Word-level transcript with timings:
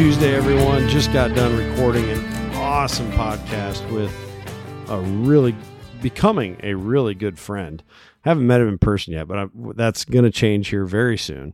Tuesday, 0.00 0.34
everyone. 0.34 0.88
Just 0.88 1.12
got 1.12 1.34
done 1.34 1.54
recording 1.54 2.08
an 2.08 2.54
awesome 2.54 3.12
podcast 3.12 3.86
with 3.92 4.10
a 4.88 4.98
really 4.98 5.54
becoming 6.00 6.58
a 6.62 6.72
really 6.72 7.14
good 7.14 7.38
friend. 7.38 7.82
I 8.24 8.30
Haven't 8.30 8.46
met 8.46 8.62
him 8.62 8.68
in 8.68 8.78
person 8.78 9.12
yet, 9.12 9.28
but 9.28 9.38
I, 9.38 9.46
that's 9.74 10.06
going 10.06 10.24
to 10.24 10.30
change 10.30 10.68
here 10.68 10.86
very 10.86 11.18
soon 11.18 11.52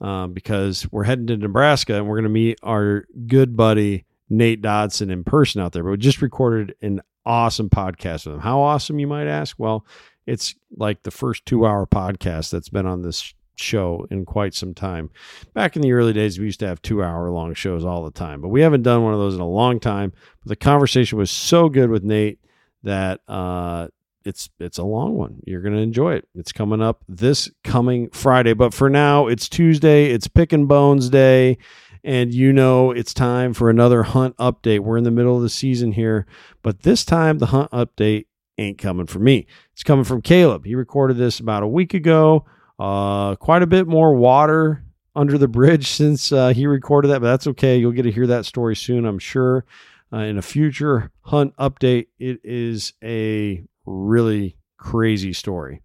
um, 0.00 0.32
because 0.32 0.90
we're 0.90 1.04
heading 1.04 1.28
to 1.28 1.36
Nebraska 1.36 1.94
and 1.94 2.08
we're 2.08 2.16
going 2.16 2.24
to 2.24 2.30
meet 2.30 2.58
our 2.64 3.06
good 3.28 3.56
buddy 3.56 4.06
Nate 4.28 4.60
Dodson 4.60 5.08
in 5.08 5.22
person 5.22 5.60
out 5.60 5.70
there. 5.70 5.84
But 5.84 5.90
we 5.90 5.96
just 5.98 6.20
recorded 6.20 6.74
an 6.82 7.00
awesome 7.24 7.70
podcast 7.70 8.26
with 8.26 8.34
him. 8.34 8.40
How 8.40 8.58
awesome, 8.58 8.98
you 8.98 9.06
might 9.06 9.28
ask? 9.28 9.56
Well, 9.56 9.86
it's 10.26 10.56
like 10.76 11.04
the 11.04 11.12
first 11.12 11.46
two 11.46 11.64
hour 11.64 11.86
podcast 11.86 12.50
that's 12.50 12.70
been 12.70 12.86
on 12.86 13.02
this 13.02 13.34
show 13.56 14.06
in 14.10 14.24
quite 14.24 14.54
some 14.54 14.74
time. 14.74 15.10
Back 15.52 15.76
in 15.76 15.82
the 15.82 15.92
early 15.92 16.12
days, 16.12 16.38
we 16.38 16.46
used 16.46 16.60
to 16.60 16.66
have 16.66 16.82
two 16.82 17.02
hour 17.02 17.30
long 17.30 17.54
shows 17.54 17.84
all 17.84 18.04
the 18.04 18.10
time, 18.10 18.40
but 18.40 18.48
we 18.48 18.60
haven't 18.60 18.82
done 18.82 19.02
one 19.02 19.14
of 19.14 19.20
those 19.20 19.34
in 19.34 19.40
a 19.40 19.48
long 19.48 19.80
time. 19.80 20.12
But 20.42 20.50
the 20.50 20.56
conversation 20.56 21.18
was 21.18 21.30
so 21.30 21.68
good 21.68 21.90
with 21.90 22.04
Nate 22.04 22.40
that 22.82 23.20
uh, 23.28 23.88
it's 24.24 24.50
it's 24.58 24.78
a 24.78 24.84
long 24.84 25.14
one. 25.14 25.40
You're 25.46 25.62
going 25.62 25.74
to 25.74 25.80
enjoy 25.80 26.14
it. 26.14 26.28
It's 26.34 26.52
coming 26.52 26.82
up 26.82 27.04
this 27.08 27.50
coming 27.62 28.10
Friday, 28.10 28.54
but 28.54 28.74
for 28.74 28.88
now, 28.88 29.26
it's 29.26 29.48
Tuesday. 29.48 30.06
It's 30.06 30.28
Pick 30.28 30.52
and 30.52 30.68
Bones 30.68 31.08
Day. 31.08 31.58
And 32.06 32.34
you 32.34 32.52
know 32.52 32.90
it's 32.90 33.14
time 33.14 33.54
for 33.54 33.70
another 33.70 34.02
hunt 34.02 34.36
update. 34.36 34.80
We're 34.80 34.98
in 34.98 35.04
the 35.04 35.10
middle 35.10 35.36
of 35.36 35.42
the 35.42 35.48
season 35.48 35.92
here, 35.92 36.26
but 36.62 36.82
this 36.82 37.02
time 37.02 37.38
the 37.38 37.46
hunt 37.46 37.70
update 37.70 38.26
ain't 38.58 38.76
coming 38.76 39.06
from 39.06 39.24
me. 39.24 39.46
It's 39.72 39.82
coming 39.82 40.04
from 40.04 40.20
Caleb. 40.20 40.66
He 40.66 40.74
recorded 40.74 41.16
this 41.16 41.40
about 41.40 41.62
a 41.62 41.68
week 41.68 41.94
ago. 41.94 42.44
Uh, 42.78 43.36
quite 43.36 43.62
a 43.62 43.66
bit 43.66 43.86
more 43.86 44.14
water 44.14 44.84
under 45.14 45.38
the 45.38 45.48
bridge 45.48 45.88
since 45.90 46.32
uh, 46.32 46.48
he 46.48 46.66
recorded 46.66 47.08
that, 47.08 47.20
but 47.20 47.28
that's 47.28 47.46
okay. 47.48 47.76
You'll 47.76 47.92
get 47.92 48.02
to 48.02 48.10
hear 48.12 48.26
that 48.26 48.46
story 48.46 48.76
soon, 48.76 49.04
I'm 49.04 49.18
sure. 49.18 49.64
Uh, 50.12 50.18
in 50.18 50.38
a 50.38 50.42
future 50.42 51.10
hunt 51.22 51.56
update, 51.56 52.06
it 52.18 52.40
is 52.44 52.92
a 53.02 53.64
really 53.84 54.56
crazy 54.76 55.32
story. 55.32 55.82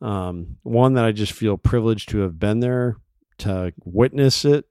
Um, 0.00 0.56
one 0.62 0.94
that 0.94 1.04
I 1.04 1.12
just 1.12 1.32
feel 1.32 1.56
privileged 1.56 2.08
to 2.10 2.18
have 2.18 2.38
been 2.38 2.60
there 2.60 2.96
to 3.38 3.72
witness 3.84 4.44
it 4.44 4.66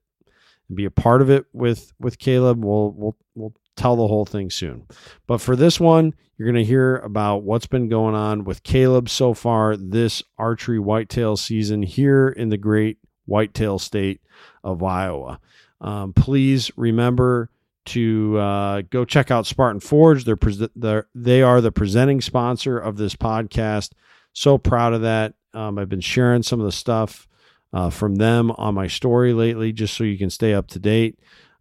and 0.68 0.76
be 0.76 0.84
a 0.84 0.90
part 0.90 1.20
of 1.20 1.30
it 1.30 1.46
with 1.52 1.92
with 1.98 2.18
Caleb. 2.18 2.64
We'll 2.64 2.92
we'll 2.92 3.16
we'll 3.34 3.54
tell 3.76 3.96
the 3.96 4.06
whole 4.06 4.24
thing 4.24 4.50
soon. 4.50 4.86
But 5.26 5.40
for 5.40 5.56
this 5.56 5.80
one, 5.80 6.14
you're 6.36 6.50
going 6.50 6.62
to 6.62 6.68
hear 6.68 6.96
about 6.96 7.42
what's 7.42 7.66
been 7.66 7.88
going 7.88 8.14
on 8.14 8.44
with 8.44 8.62
Caleb 8.62 9.08
so 9.08 9.34
far 9.34 9.76
this 9.76 10.22
archery 10.38 10.78
whitetail 10.78 11.36
season 11.36 11.82
here 11.82 12.28
in 12.28 12.48
the 12.48 12.58
great 12.58 12.98
whitetail 13.26 13.78
state 13.78 14.20
of 14.64 14.82
Iowa. 14.82 15.40
Um, 15.80 16.12
please 16.12 16.70
remember 16.76 17.50
to 17.84 18.38
uh, 18.38 18.82
go 18.90 19.04
check 19.04 19.30
out 19.30 19.46
Spartan 19.46 19.80
Forge. 19.80 20.24
They're, 20.24 20.36
pre- 20.36 20.68
they're 20.76 21.08
they 21.14 21.42
are 21.42 21.60
the 21.60 21.72
presenting 21.72 22.20
sponsor 22.20 22.78
of 22.78 22.96
this 22.96 23.16
podcast. 23.16 23.92
So 24.32 24.58
proud 24.58 24.92
of 24.94 25.02
that. 25.02 25.34
Um, 25.52 25.78
I've 25.78 25.88
been 25.88 26.00
sharing 26.00 26.42
some 26.42 26.60
of 26.60 26.66
the 26.66 26.72
stuff 26.72 27.28
uh, 27.72 27.90
from 27.90 28.16
them 28.16 28.50
on 28.52 28.74
my 28.74 28.86
story 28.86 29.32
lately, 29.32 29.72
just 29.72 29.94
so 29.94 30.04
you 30.04 30.16
can 30.16 30.30
stay 30.30 30.54
up 30.54 30.68
to 30.68 30.78
date. 30.78 31.18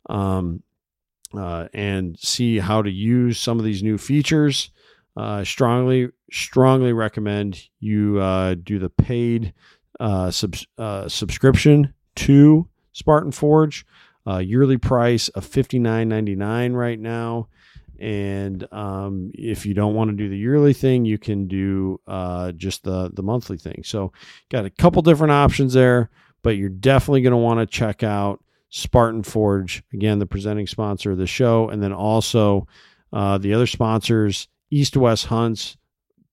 Um, 0.10 0.64
uh, 1.34 1.68
and 1.74 2.18
see 2.20 2.60
how 2.60 2.82
to 2.82 2.92
use 2.92 3.40
some 3.40 3.60
of 3.60 3.66
these 3.66 3.84
new 3.84 3.98
features. 3.98 4.70
Uh, 5.16 5.44
strongly, 5.44 6.10
strongly 6.32 6.94
recommend 6.94 7.68
you 7.80 8.20
uh, 8.20 8.56
do 8.56 8.80
the 8.80 8.90
paid 8.90 9.54
uh, 10.00 10.32
sub- 10.32 10.56
uh, 10.78 11.08
subscription 11.08 11.94
to 12.16 12.68
Spartan 12.94 13.32
Forge. 13.32 13.86
Yearly 14.26 14.78
price 14.78 15.28
of 15.30 15.46
fifty 15.46 15.80
nine 15.80 16.08
ninety 16.08 16.36
nine 16.36 16.74
right 16.74 17.00
now. 17.00 17.50
And 18.00 18.66
um, 18.72 19.32
if 19.34 19.66
you 19.66 19.74
don't 19.74 19.94
want 19.94 20.10
to 20.10 20.16
do 20.16 20.30
the 20.30 20.38
yearly 20.38 20.74
thing, 20.74 21.06
you 21.06 21.18
can 21.18 21.48
do 21.48 22.00
just 22.56 22.84
the 22.84 23.12
the 23.14 23.24
monthly 23.24 23.58
thing. 23.58 23.82
So, 23.84 24.14
got 24.50 24.66
a 24.66 24.70
couple 24.70 25.02
different 25.02 25.34
options 25.34 25.74
there, 25.74 26.10
but 26.44 26.56
you're 26.56 26.70
definitely 26.70 27.22
going 27.22 27.32
to 27.32 27.38
want 27.38 27.60
to 27.60 27.66
check 27.66 28.04
out 28.04 28.42
Spartan 28.72 29.22
Forge, 29.22 29.84
again, 29.94 30.20
the 30.20 30.26
presenting 30.26 30.66
sponsor 30.66 31.12
of 31.12 31.18
the 31.18 31.28
show. 31.28 31.70
And 31.70 31.84
then 31.84 31.94
also 31.94 32.68
uh, 33.14 33.38
the 33.38 33.54
other 33.54 33.68
sponsors, 33.68 34.48
East 34.72 34.96
West 34.98 35.26
Hunts, 35.28 35.78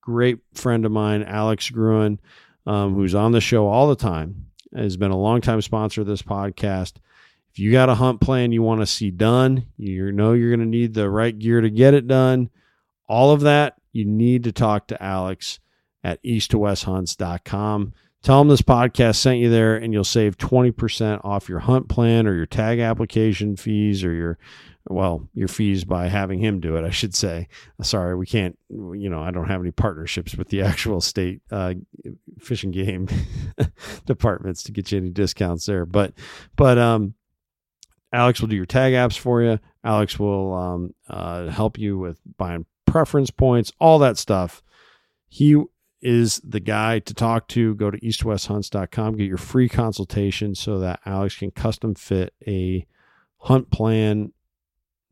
great 0.00 0.38
friend 0.54 0.86
of 0.86 0.92
mine, 0.92 1.24
Alex 1.24 1.68
Gruen, 1.68 2.20
um, 2.64 2.94
who's 2.94 3.14
on 3.14 3.32
the 3.32 3.40
show 3.40 3.66
all 3.66 3.88
the 3.88 3.96
time, 3.96 4.46
has 4.74 4.96
been 4.96 5.10
a 5.10 5.18
longtime 5.18 5.60
sponsor 5.62 6.00
of 6.00 6.06
this 6.06 6.22
podcast. 6.22 6.94
If 7.50 7.58
you 7.58 7.72
got 7.72 7.88
a 7.88 7.96
hunt 7.96 8.20
plan 8.20 8.52
you 8.52 8.62
want 8.62 8.80
to 8.82 8.86
see 8.86 9.10
done, 9.10 9.66
you 9.76 10.12
know 10.12 10.32
you're 10.32 10.54
going 10.54 10.60
to 10.60 10.66
need 10.66 10.94
the 10.94 11.10
right 11.10 11.36
gear 11.36 11.60
to 11.60 11.70
get 11.70 11.94
it 11.94 12.06
done. 12.06 12.50
All 13.08 13.32
of 13.32 13.40
that, 13.40 13.74
you 13.92 14.04
need 14.04 14.44
to 14.44 14.52
talk 14.52 14.86
to 14.88 15.02
Alex 15.02 15.58
at 16.04 16.22
east2westhunts.com. 16.22 17.94
Tell 18.22 18.40
them 18.40 18.48
this 18.48 18.62
podcast 18.62 19.16
sent 19.16 19.38
you 19.38 19.48
there, 19.48 19.76
and 19.76 19.92
you'll 19.92 20.04
save 20.04 20.36
20% 20.38 21.24
off 21.24 21.48
your 21.48 21.60
hunt 21.60 21.88
plan 21.88 22.26
or 22.26 22.34
your 22.34 22.46
tag 22.46 22.80
application 22.80 23.56
fees 23.56 24.02
or 24.04 24.12
your, 24.12 24.38
well, 24.88 25.28
your 25.34 25.46
fees 25.46 25.84
by 25.84 26.08
having 26.08 26.40
him 26.40 26.58
do 26.58 26.76
it, 26.76 26.84
I 26.84 26.90
should 26.90 27.14
say. 27.14 27.46
Sorry, 27.80 28.16
we 28.16 28.26
can't, 28.26 28.58
you 28.68 29.08
know, 29.08 29.22
I 29.22 29.30
don't 29.30 29.46
have 29.48 29.60
any 29.60 29.70
partnerships 29.70 30.34
with 30.34 30.48
the 30.48 30.62
actual 30.62 31.00
state 31.00 31.42
uh, 31.52 31.74
fish 32.40 32.64
and 32.64 32.74
game 32.74 33.08
departments 34.06 34.64
to 34.64 34.72
get 34.72 34.90
you 34.90 34.98
any 34.98 35.10
discounts 35.10 35.66
there. 35.66 35.86
But, 35.86 36.12
but, 36.56 36.76
um, 36.76 37.14
Alex 38.12 38.40
will 38.40 38.48
do 38.48 38.56
your 38.56 38.66
tag 38.66 38.94
apps 38.94 39.18
for 39.18 39.42
you. 39.42 39.58
Alex 39.84 40.18
will 40.18 40.54
um, 40.54 40.94
uh, 41.08 41.48
help 41.48 41.78
you 41.78 41.98
with 41.98 42.18
buying 42.36 42.64
preference 42.86 43.30
points, 43.30 43.72
all 43.78 43.98
that 44.00 44.16
stuff. 44.16 44.62
He 45.28 45.62
is 46.00 46.40
the 46.44 46.60
guy 46.60 46.98
to 47.00 47.14
talk 47.14 47.48
to. 47.48 47.74
Go 47.74 47.90
to 47.90 47.98
eastwesthunts.com, 48.00 49.16
get 49.16 49.26
your 49.26 49.36
free 49.36 49.68
consultation 49.68 50.54
so 50.54 50.78
that 50.78 51.00
Alex 51.04 51.36
can 51.36 51.50
custom 51.50 51.94
fit 51.94 52.34
a 52.46 52.86
hunt 53.38 53.70
plan 53.70 54.32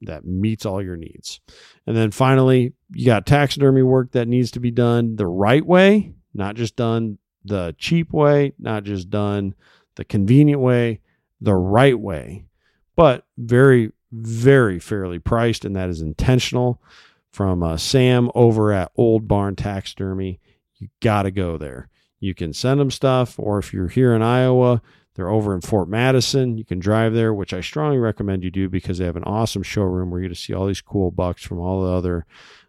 that 0.02 0.24
meets 0.24 0.66
all 0.66 0.82
your 0.82 0.96
needs. 0.96 1.40
And 1.86 1.96
then 1.96 2.10
finally, 2.10 2.74
you 2.92 3.06
got 3.06 3.26
taxidermy 3.26 3.82
work 3.82 4.12
that 4.12 4.28
needs 4.28 4.50
to 4.52 4.60
be 4.60 4.70
done 4.70 5.16
the 5.16 5.26
right 5.26 5.64
way, 5.64 6.14
not 6.34 6.54
just 6.54 6.76
done 6.76 7.18
the 7.44 7.74
cheap 7.78 8.12
way, 8.12 8.52
not 8.58 8.84
just 8.84 9.10
done 9.10 9.54
the 9.94 10.04
convenient 10.04 10.60
way, 10.60 11.00
the 11.40 11.54
right 11.54 11.98
way, 11.98 12.44
but 12.94 13.24
very, 13.38 13.92
very 14.12 14.78
fairly 14.78 15.18
priced. 15.18 15.64
And 15.64 15.74
that 15.76 15.88
is 15.88 16.02
intentional 16.02 16.82
from 17.30 17.62
uh, 17.62 17.76
Sam 17.76 18.30
over 18.34 18.72
at 18.72 18.92
Old 18.96 19.28
Barn 19.28 19.56
Taxidermy 19.56 20.40
you 20.78 20.88
got 21.00 21.22
to 21.22 21.30
go 21.30 21.56
there. 21.56 21.88
You 22.20 22.34
can 22.34 22.52
send 22.52 22.80
them 22.80 22.90
stuff, 22.90 23.38
or 23.38 23.58
if 23.58 23.72
you're 23.72 23.88
here 23.88 24.14
in 24.14 24.22
Iowa, 24.22 24.80
they're 25.14 25.30
over 25.30 25.54
in 25.54 25.60
Fort 25.62 25.88
Madison. 25.88 26.58
You 26.58 26.64
can 26.64 26.78
drive 26.78 27.14
there, 27.14 27.32
which 27.32 27.54
I 27.54 27.60
strongly 27.60 27.98
recommend 27.98 28.44
you 28.44 28.50
do 28.50 28.68
because 28.68 28.98
they 28.98 29.06
have 29.06 29.16
an 29.16 29.24
awesome 29.24 29.62
showroom 29.62 30.10
where 30.10 30.20
you 30.20 30.28
get 30.28 30.34
to 30.34 30.40
see 30.40 30.54
all 30.54 30.66
these 30.66 30.82
cool 30.82 31.10
bucks 31.10 31.42
from 31.42 31.58
all 31.58 31.82
the 31.82 31.92
other 31.92 32.26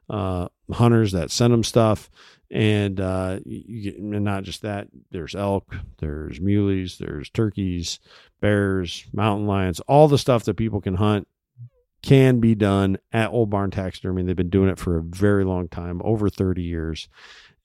uh, 0.10 0.48
hunters 0.72 1.12
that 1.12 1.32
send 1.32 1.54
them 1.54 1.64
stuff. 1.64 2.10
And 2.50 3.02
uh, 3.02 3.40
you 3.46 3.96
and 3.98 4.24
not 4.24 4.44
just 4.44 4.62
that, 4.62 4.88
there's 5.12 5.36
elk, 5.36 5.76
there's 6.00 6.40
muleys, 6.40 6.98
there's 6.98 7.30
turkeys, 7.30 8.00
bears, 8.40 9.06
mountain 9.12 9.48
lions, 9.48 9.82
all 9.82 10.08
the 10.08 10.18
stuff 10.18 10.46
that 10.46 10.56
people 10.56 10.80
can 10.80 10.96
hunt 10.96 11.28
can 12.02 12.40
be 12.40 12.56
done 12.56 12.98
at 13.12 13.32
Old 13.32 13.50
Barn 13.50 13.72
Taxidermy. 13.72 14.24
They've 14.24 14.36
been 14.36 14.50
doing 14.50 14.70
it 14.70 14.80
for 14.80 14.98
a 14.98 15.04
very 15.04 15.44
long 15.44 15.68
time, 15.68 16.02
over 16.06 16.30
30 16.30 16.62
years 16.62 17.10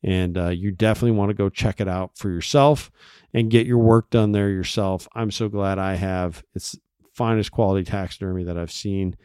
and 0.02 0.36
uh, 0.36 0.48
you 0.48 0.70
definitely 0.70 1.16
want 1.16 1.30
to 1.30 1.34
go 1.34 1.48
check 1.48 1.80
it 1.80 1.88
out 1.88 2.16
for 2.16 2.30
yourself 2.30 2.90
and 3.34 3.50
get 3.50 3.66
your 3.66 3.78
work 3.78 4.10
done 4.10 4.32
there 4.32 4.50
yourself. 4.50 5.08
I'm 5.14 5.30
so 5.30 5.48
glad 5.48 5.78
I 5.78 5.94
have. 5.94 6.42
It's 6.54 6.76
finest 7.12 7.52
quality 7.52 7.84
taxidermy 7.84 8.44
that 8.44 8.58
I've 8.58 8.72
seen. 8.72 9.16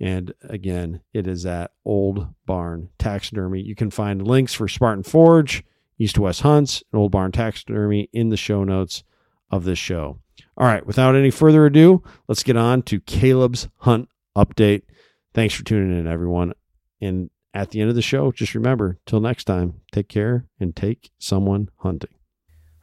And 0.00 0.34
again, 0.42 1.00
it 1.12 1.26
is 1.26 1.46
at 1.46 1.70
Old 1.84 2.28
Barn 2.46 2.90
Taxidermy. 2.98 3.60
You 3.60 3.74
can 3.74 3.90
find 3.90 4.26
links 4.26 4.52
for 4.52 4.66
Spartan 4.66 5.04
Forge, 5.04 5.62
East 5.98 6.18
West 6.18 6.42
Hunts, 6.42 6.82
and 6.92 7.00
Old 7.00 7.12
Barn 7.12 7.32
Taxidermy 7.32 8.08
in 8.12 8.28
the 8.28 8.36
show 8.36 8.64
notes 8.64 9.04
of 9.50 9.64
this 9.64 9.78
show. 9.78 10.18
All 10.56 10.66
right, 10.66 10.84
without 10.84 11.14
any 11.14 11.30
further 11.30 11.64
ado, 11.66 12.02
let's 12.28 12.42
get 12.42 12.56
on 12.56 12.82
to 12.82 13.00
Caleb's 13.00 13.68
hunt 13.78 14.08
update. 14.36 14.82
Thanks 15.32 15.54
for 15.54 15.64
tuning 15.64 15.98
in, 15.98 16.06
everyone. 16.06 16.54
And 17.00 17.30
at 17.54 17.70
the 17.70 17.80
end 17.80 17.88
of 17.88 17.96
the 17.96 18.02
show, 18.02 18.32
just 18.32 18.54
remember, 18.54 18.98
till 19.06 19.20
next 19.20 19.44
time, 19.44 19.80
take 19.92 20.08
care 20.08 20.46
and 20.58 20.74
take 20.74 21.10
someone 21.18 21.70
hunting. 21.78 22.10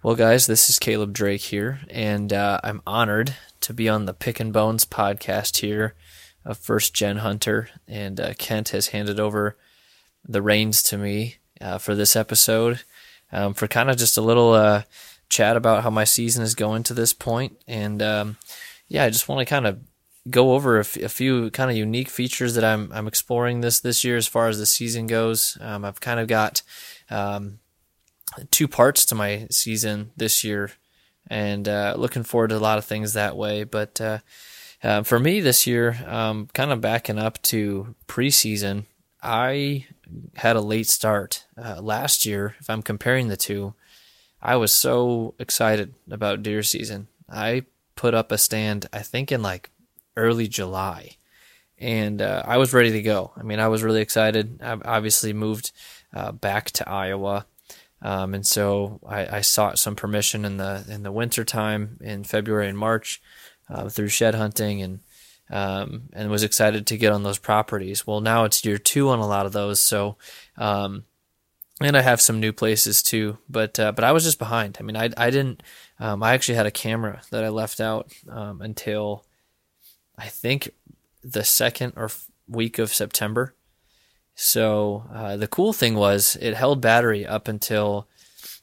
Well, 0.02 0.16
guys, 0.16 0.48
this 0.48 0.70
is 0.70 0.80
Caleb 0.80 1.14
Drake 1.14 1.42
here, 1.42 1.82
and 1.90 2.34
uh, 2.34 2.60
I'm 2.64 2.82
honored 2.88 3.36
to 3.60 3.74
be 3.74 3.88
on 3.88 4.06
the 4.06 4.14
Pick 4.14 4.40
and 4.40 4.52
Bones 4.52 4.86
podcast 4.86 5.60
here 5.60 5.94
of 6.44 6.58
First 6.58 6.96
Gen 6.96 7.18
Hunter. 7.18 7.70
And 7.88 8.20
uh, 8.20 8.34
Kent 8.36 8.70
has 8.70 8.88
handed 8.88 9.20
over 9.20 9.58
the 10.28 10.42
reins 10.42 10.82
to 10.84 10.98
me 10.98 11.36
uh, 11.60 11.78
for 11.78 11.94
this 11.94 12.16
episode 12.16 12.82
um, 13.32 13.54
for 13.54 13.68
kind 13.68 13.92
of 13.92 13.98
just 13.98 14.18
a 14.18 14.22
little 14.22 14.54
uh, 14.54 14.84
chat 15.30 15.56
about 15.56 15.84
how 15.84 15.90
my 15.90 16.04
season 16.04 16.44
is 16.44 16.56
going 16.56 16.84
to 16.84 16.94
this 16.94 17.14
point. 17.14 17.62
And 17.68 18.02
um, 18.02 18.38
yeah, 18.88 19.04
I 19.04 19.10
just 19.10 19.28
want 19.28 19.40
to 19.40 19.46
kind 19.46 19.68
of 19.68 19.80
go 20.30 20.54
over 20.54 20.78
a, 20.78 20.82
f- 20.82 20.98
a 20.98 21.10
few 21.10 21.50
kind 21.52 21.72
of 21.72 21.78
unique 21.78 22.10
features 22.10 22.54
that 22.56 22.64
I'm 22.64 22.92
I'm 22.94 23.08
exploring 23.08 23.62
this 23.62 23.80
this 23.80 24.04
year 24.04 24.18
as 24.18 24.28
far 24.28 24.48
as 24.48 24.60
the 24.60 24.66
season 24.66 25.08
goes. 25.08 25.58
Um, 25.62 25.84
I've 25.84 26.00
kind 26.00 26.20
of 26.20 26.28
got 26.28 26.62
um, 27.10 27.60
two 28.52 28.68
parts 28.68 29.06
to 29.06 29.16
my 29.16 29.48
season 29.50 30.12
this 30.16 30.44
year, 30.44 30.72
and 31.28 31.68
uh, 31.68 31.96
looking 31.98 32.24
forward 32.24 32.50
to 32.50 32.58
a 32.58 32.60
lot 32.60 32.78
of 32.78 32.86
things 32.86 33.14
that 33.14 33.36
way. 33.36 33.64
But 33.64 34.00
uh, 34.00 34.20
uh, 34.84 35.04
for 35.04 35.20
me 35.20 35.40
this 35.40 35.66
year, 35.66 35.98
um, 36.08 36.50
kind 36.54 36.72
of 36.72 36.82
backing 36.82 37.20
up 37.20 37.42
to 37.44 37.96
preseason, 38.08 38.86
I 39.22 39.88
had 40.36 40.56
a 40.56 40.62
late 40.62 40.88
start 40.88 41.46
uh, 41.58 41.82
last 41.82 42.26
year. 42.26 42.56
If 42.60 42.70
I'm 42.70 42.82
comparing 42.82 43.28
the 43.28 43.38
two, 43.38 43.74
I 44.42 44.56
was 44.56 44.74
so 44.74 45.36
excited 45.40 45.94
about 46.10 46.44
deer 46.44 46.64
season. 46.64 47.08
I 47.30 47.66
put 47.96 48.14
up 48.14 48.32
a 48.32 48.38
stand, 48.38 48.88
I 48.92 49.00
think 49.00 49.32
in 49.32 49.42
like 49.42 49.70
early 50.16 50.48
July, 50.48 51.18
and 51.78 52.22
uh, 52.22 52.44
I 52.46 52.58
was 52.58 52.74
ready 52.74 52.92
to 52.92 53.02
go. 53.02 53.32
I 53.36 53.44
mean, 53.44 53.60
I 53.60 53.68
was 53.68 53.84
really 53.84 54.02
excited. 54.02 54.60
I 54.62 54.78
obviously 54.86 55.34
moved 55.34 55.72
uh, 56.14 56.32
back 56.32 56.72
to 56.72 56.90
Iowa. 56.90 57.46
Um, 58.04 58.34
and 58.34 58.46
so 58.46 59.00
I, 59.06 59.38
I, 59.38 59.42
sought 59.42 59.78
some 59.78 59.96
permission 59.96 60.44
in 60.44 60.58
the 60.58 60.84
in 60.90 61.04
the 61.04 61.12
winter 61.12 61.46
time 61.46 62.00
in 62.02 62.24
February 62.24 62.68
and 62.68 62.78
March 62.78 63.22
uh, 63.70 63.90
through 63.90 64.08
shed 64.08 64.34
hunting 64.34 64.82
and 64.82 65.00
um, 65.52 66.04
and 66.14 66.32
was 66.32 66.44
excited 66.44 66.88
to 66.88 66.98
get 66.98 67.12
on 67.12 67.24
those 67.24 67.38
properties. 67.38 68.08
Well, 68.08 68.22
now 68.22 68.46
it's 68.46 68.66
year 68.66 68.78
two 68.78 69.10
on 69.10 69.20
a 69.20 69.28
lot 69.28 69.46
of 69.46 69.52
those, 69.52 69.80
so 69.80 70.18
um, 70.58 71.04
and 71.82 71.98
I 71.98 72.02
have 72.02 72.22
some 72.22 72.40
new 72.40 72.54
places 72.54 73.04
too. 73.04 73.38
But 73.50 73.80
uh, 73.80 73.92
but 73.92 74.04
I 74.04 74.14
was 74.14 74.24
just 74.24 74.40
behind. 74.40 74.78
I 74.80 74.84
mean, 74.84 74.96
I 74.96 75.10
I 75.18 75.30
didn't. 75.30 75.62
Um, 76.00 76.24
I 76.24 76.34
actually 76.34 76.56
had 76.56 76.66
a 76.66 76.72
camera 76.72 77.22
that 77.30 77.44
I 77.44 77.50
left 77.50 77.80
out 77.80 78.12
um, 78.30 78.62
until 78.62 79.26
I 80.22 80.28
think 80.28 80.72
the 81.24 81.44
second 81.44 81.94
or 81.96 82.06
f- 82.06 82.28
week 82.48 82.78
of 82.80 82.94
September. 82.94 83.56
So 84.36 85.06
uh, 85.14 85.38
the 85.38 85.48
cool 85.48 85.74
thing 85.74 85.96
was 85.96 86.38
it 86.40 86.54
held 86.54 86.82
battery 86.82 87.26
up 87.26 87.48
until 87.48 88.08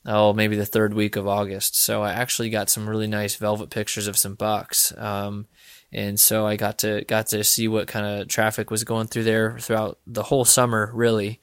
oh 0.06 0.32
maybe 0.32 0.56
the 0.56 0.66
third 0.66 0.94
week 0.94 1.16
of 1.16 1.26
August. 1.26 1.76
So 1.76 2.02
I 2.02 2.12
actually 2.12 2.50
got 2.50 2.70
some 2.70 2.88
really 2.88 3.06
nice 3.06 3.34
velvet 3.34 3.70
pictures 3.70 4.06
of 4.06 4.16
some 4.16 4.34
bucks, 4.34 4.96
um, 4.96 5.46
and 5.92 6.18
so 6.18 6.46
I 6.46 6.56
got 6.56 6.78
to 6.78 7.04
got 7.06 7.26
to 7.28 7.42
see 7.44 7.68
what 7.68 7.88
kind 7.88 8.06
of 8.06 8.28
traffic 8.28 8.70
was 8.70 8.84
going 8.84 9.08
through 9.08 9.24
there 9.24 9.58
throughout 9.58 9.98
the 10.06 10.24
whole 10.24 10.44
summer, 10.44 10.90
really. 10.94 11.40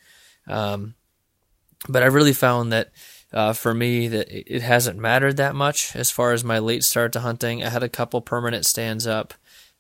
Um, 0.47 0.95
but 1.87 2.03
I 2.03 2.07
really 2.07 2.33
found 2.33 2.71
that 2.71 2.91
uh, 3.33 3.53
for 3.53 3.73
me 3.73 4.07
that 4.07 4.27
it 4.29 4.61
hasn't 4.61 4.97
mattered 4.97 5.37
that 5.37 5.55
much 5.55 5.95
as 5.95 6.09
far 6.09 6.31
as 6.31 6.43
my 6.43 6.59
late 6.59 6.83
start 6.83 7.11
to 7.13 7.19
hunting. 7.19 7.63
I 7.63 7.69
had 7.69 7.83
a 7.83 7.89
couple 7.89 8.21
permanent 8.21 8.65
stands 8.65 9.05
up. 9.05 9.33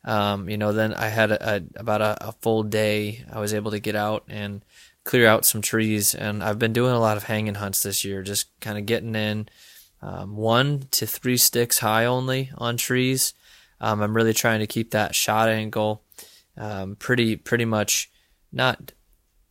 Um, 0.05 0.47
you 0.49 0.57
know, 0.57 0.71
then 0.71 0.93
I 0.93 1.07
had 1.07 1.31
a, 1.31 1.55
a, 1.55 1.61
about 1.77 2.01
a, 2.01 2.29
a, 2.29 2.31
full 2.33 2.61
day. 2.61 3.25
I 3.31 3.39
was 3.39 3.55
able 3.55 3.71
to 3.71 3.79
get 3.79 3.95
out 3.95 4.23
and 4.29 4.63
clear 5.03 5.27
out 5.27 5.45
some 5.45 5.63
trees, 5.63 6.13
and 6.13 6.43
I've 6.43 6.59
been 6.59 6.73
doing 6.73 6.93
a 6.93 6.99
lot 6.99 7.17
of 7.17 7.23
hanging 7.23 7.55
hunts 7.55 7.81
this 7.81 8.05
year, 8.05 8.21
just 8.21 8.47
kind 8.59 8.77
of 8.77 8.85
getting 8.85 9.15
in 9.15 9.49
um, 10.03 10.37
one 10.37 10.87
to 10.91 11.07
three 11.07 11.37
sticks 11.37 11.79
high 11.79 12.05
only 12.05 12.51
on 12.55 12.77
trees. 12.77 13.33
Um, 13.81 14.01
I'm 14.01 14.15
really 14.15 14.33
trying 14.33 14.59
to 14.59 14.67
keep 14.67 14.91
that 14.91 15.15
shot 15.15 15.49
angle 15.49 16.03
um, 16.57 16.95
pretty 16.95 17.35
pretty 17.35 17.65
much 17.65 18.09
not 18.51 18.93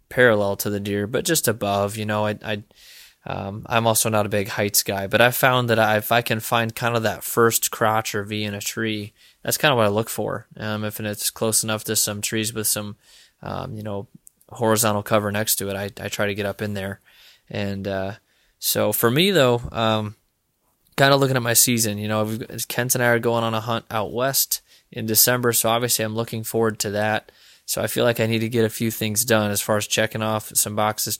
parallel 0.09 0.57
to 0.57 0.71
the 0.71 0.81
deer, 0.81 1.07
but 1.07 1.25
just 1.25 1.49
above. 1.49 1.97
You 1.97 2.07
know, 2.07 2.27
I, 2.27 2.39
I 2.45 2.63
um, 3.27 3.67
I'm 3.69 3.87
also 3.87 4.09
not 4.09 4.27
a 4.27 4.31
big 4.31 4.49
heights 4.49 4.83
guy, 4.83 5.07
but 5.07 5.21
I 5.21 5.31
found 5.31 5.71
that 5.71 5.79
I, 5.79 5.97
if 5.97 6.13
I 6.13 6.23
can 6.23 6.41
find 6.41 6.75
kind 6.75 6.97
of 6.97 7.03
that 7.03 7.25
first 7.25 7.71
crotch 7.71 8.15
or 8.15 8.23
V 8.23 8.45
in 8.45 8.55
a 8.55 8.61
tree, 8.61 9.13
that's 9.45 9.59
kind 9.59 9.71
of 9.71 9.77
what 9.77 9.87
I 9.87 9.91
look 9.91 10.09
for. 10.09 10.47
Um, 10.57 10.85
if 10.85 10.99
it's 10.99 11.31
close 11.31 11.63
enough 11.63 11.85
to 11.85 11.97
some 11.97 12.21
trees 12.21 12.53
with 12.53 12.67
some, 12.67 12.97
um, 13.43 13.77
you 13.77 13.83
know, 13.83 14.09
horizontal 14.49 15.03
cover 15.03 15.31
next 15.31 15.57
to 15.57 15.69
it, 15.69 15.77
I, 15.77 16.05
I 16.05 16.09
try 16.09 16.27
to 16.27 16.35
get 16.35 16.47
up 16.47 16.63
in 16.63 16.75
there. 16.75 17.01
And 17.49 17.87
uh, 17.87 18.13
so 18.59 18.93
for 18.93 19.11
me 19.11 19.31
though, 19.31 19.61
um, 19.71 20.17
kind 20.97 21.13
of 21.13 21.21
looking 21.21 21.37
at 21.37 21.43
my 21.43 21.53
season, 21.53 21.99
you 21.99 22.09
know, 22.09 22.39
Kent 22.69 22.95
and 22.95 23.05
I 23.05 23.09
are 23.09 23.19
going 23.19 23.45
on 23.45 23.55
a 23.55 23.61
hunt 23.61 23.85
out 23.91 24.13
west 24.13 24.63
in 24.91 25.07
December, 25.07 25.53
so 25.53 25.69
obviously 25.69 26.05
I'm 26.05 26.15
looking 26.15 26.43
forward 26.43 26.79
to 26.81 26.91
that. 26.91 27.31
So 27.67 27.83
I 27.83 27.87
feel 27.87 28.05
like 28.05 28.21
I 28.21 28.27
need 28.27 28.41
to 28.41 28.49
get 28.49 28.65
a 28.65 28.71
few 28.71 28.91
things 28.91 29.25
done 29.25 29.51
as 29.51 29.61
far 29.61 29.77
as 29.77 29.87
checking 29.87 30.23
off 30.23 30.51
some 30.55 30.77
boxes 30.77 31.19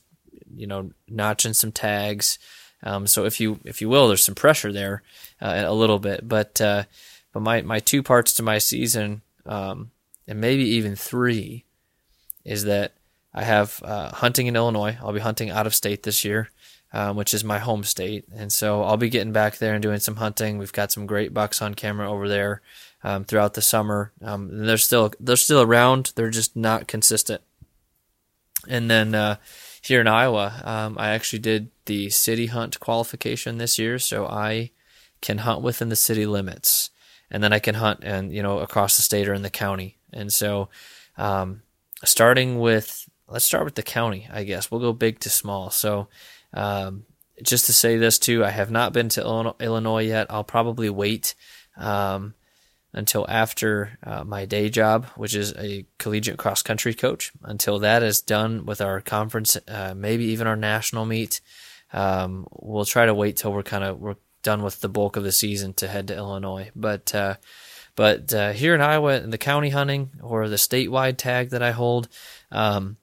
you 0.57 0.67
know, 0.67 0.91
notching 1.09 1.53
some 1.53 1.73
tags. 1.73 2.39
Um, 2.83 3.07
so 3.07 3.25
if 3.25 3.41
you 3.41 3.61
if 3.65 3.81
you 3.81 3.89
will, 3.89 4.09
there's 4.09 4.23
some 4.23 4.35
pressure 4.35 4.73
there 4.73 5.03
uh, 5.41 5.65
a 5.67 5.75
little 5.75 5.99
bit. 5.99 6.29
But 6.29 6.61
uh, 6.61 6.85
but 7.35 7.41
my 7.41 7.61
my 7.61 7.81
two 7.81 8.03
parts 8.03 8.33
to 8.35 8.43
my 8.43 8.57
season, 8.57 9.21
um, 9.45 9.91
and 10.27 10.41
maybe 10.41 10.65
even 10.65 10.97
three, 10.97 11.65
is 12.45 12.65
that 12.65 12.93
I 13.35 13.43
have 13.43 13.83
uh, 13.85 14.11
hunting 14.11 14.47
in 14.47 14.57
Illinois. 14.57 14.97
I'll 15.03 15.13
be 15.13 15.21
hunting 15.21 15.51
out 15.51 15.67
of 15.67 15.75
state 15.75 16.05
this 16.05 16.25
year, 16.25 16.49
um, 16.93 17.17
which 17.17 17.35
is 17.35 17.45
my 17.45 17.59
home 17.59 17.85
state, 17.85 18.25
and 18.35 18.51
so 18.51 18.83
I'll 18.83 18.97
be 18.97 19.11
getting 19.11 19.33
back 19.33 19.59
there 19.59 19.75
and 19.75 19.83
doing 19.83 20.01
some 20.01 20.17
hunting. 20.17 20.57
We've 20.57 20.73
got 20.73 20.93
some 20.93 21.07
great 21.07 21.35
bucks 21.35 21.61
on 21.61 21.75
camera 21.75 22.11
over 22.11 22.29
there 22.29 22.63
um, 23.03 23.25
throughout 23.25 23.55
the 23.55 23.63
summer. 23.63 24.13
Um, 24.23 24.65
they're 24.65 24.79
still 24.79 25.13
they're 25.19 25.37
still 25.37 25.61
around. 25.61 26.13
They're 26.15 26.31
just 26.31 26.57
not 26.57 26.87
consistent. 26.87 27.43
And 28.67 28.91
then 28.91 29.15
uh, 29.15 29.37
here 29.83 30.01
in 30.01 30.07
Iowa, 30.07 30.63
um, 30.65 30.97
I 30.99 31.11
actually 31.11 31.41
did 31.41 31.71
the 31.85 32.09
city 32.11 32.47
hunt 32.47 32.81
qualification 32.81 33.59
this 33.59 33.79
year, 33.79 33.99
so 33.99 34.25
I 34.25 34.71
can 35.21 35.39
hunt 35.39 35.63
within 35.63 35.89
the 35.89 35.97
city 35.97 36.27
limits, 36.27 36.91
and 37.35 37.43
then 37.43 37.53
I 37.53 37.59
can 37.59 37.75
hunt 37.75 38.01
and 38.05 38.33
you 38.33 38.45
know 38.45 38.61
across 38.61 38.97
the 38.97 39.03
state 39.03 39.29
or 39.29 39.35
in 39.35 39.43
the 39.43 39.51
county. 39.51 39.99
And 40.13 40.33
so, 40.33 40.69
um, 41.19 41.63
starting 42.05 42.61
with 42.61 43.09
let's 43.29 43.45
start 43.45 43.65
with 43.65 43.75
the 43.75 43.83
county, 43.83 44.29
I 44.33 44.45
guess 44.45 44.71
we'll 44.71 44.81
go 44.81 44.93
big 44.93 45.19
to 45.21 45.31
small. 45.31 45.71
So, 45.71 46.07
um, 46.53 47.07
just 47.43 47.67
to 47.67 47.73
say 47.73 47.97
this 47.97 48.21
too, 48.21 48.45
I 48.45 48.51
have 48.51 48.71
not 48.71 48.93
been 48.93 49.09
to 49.11 49.55
Illinois 49.59 50.05
yet. 50.05 50.29
I'll 50.31 50.45
probably 50.45 50.89
wait. 50.89 51.35
Um, 51.77 52.35
until 52.93 53.27
after 53.29 53.99
uh, 54.05 54.23
my 54.23 54.45
day 54.45 54.69
job, 54.69 55.07
which 55.17 55.35
is 55.35 55.53
a 55.59 55.85
collegiate 55.99 56.39
cross 56.39 56.63
country 56.63 56.95
coach. 56.95 57.33
Until 57.43 57.81
that 57.81 58.05
is 58.05 58.21
done 58.21 58.65
with 58.67 58.81
our 58.81 59.01
conference, 59.01 59.59
uh, 59.67 59.95
maybe 59.97 60.27
even 60.27 60.47
our 60.47 60.55
national 60.55 61.05
meet, 61.05 61.41
um, 61.93 62.47
we'll 62.53 62.85
try 62.85 63.05
to 63.05 63.13
wait 63.13 63.37
till 63.37 63.53
we're 63.53 63.65
kind 63.65 63.83
of 63.83 63.99
we're 63.99 64.15
done 64.45 64.63
with 64.63 64.81
the 64.81 64.89
bulk 64.89 65.17
of 65.17 65.25
the 65.25 65.33
season 65.33 65.75
to 65.75 65.89
head 65.89 66.07
to 66.09 66.17
Illinois. 66.17 66.71
But 66.77 67.13
uh, 67.13 67.35
but 67.97 68.33
uh, 68.33 68.53
here 68.53 68.75
in 68.75 68.81
Iowa, 68.81 69.21
in 69.21 69.31
the 69.31 69.39
county 69.39 69.71
hunting 69.71 70.11
or 70.23 70.49
the 70.49 70.57
statewide 70.57 71.17
tag 71.17 71.51
that 71.51 71.63
I 71.63 71.73
hold, 71.73 72.09
um, 72.53 72.97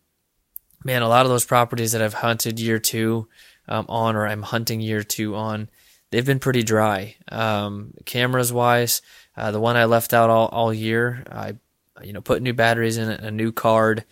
man, 0.83 1.01
a 1.01 1.10
lot 1.10 1.25
of 1.25 1.31
those 1.31 1.45
properties 1.45 1.91
that 1.91 2.01
I've 2.01 2.15
hunted 2.15 2.60
year 2.60 2.79
two 2.79 3.27
um, 3.67 3.86
on, 3.89 4.15
or 4.15 4.27
I'm 4.27 4.43
hunting 4.43 4.81
year 4.81 5.03
two 5.03 5.36
on, 5.36 5.69
they've 6.10 6.25
been 6.25 6.39
pretty 6.39 6.63
dry. 6.63 7.15
Um, 7.29 7.93
cameras 8.05 8.51
wise, 8.51 9.01
uh, 9.36 9.51
the 9.51 9.60
one 9.60 9.77
I 9.77 9.86
left 9.86 10.13
out 10.13 10.29
all, 10.29 10.48
all 10.48 10.74
year, 10.74 11.24
I 11.29 11.55
you 12.03 12.13
know 12.13 12.21
put 12.21 12.41
new 12.41 12.53
batteries 12.53 12.98
in 12.98 13.10
it, 13.10 13.21
a 13.21 13.31
new 13.31 13.51
card. 13.51 14.05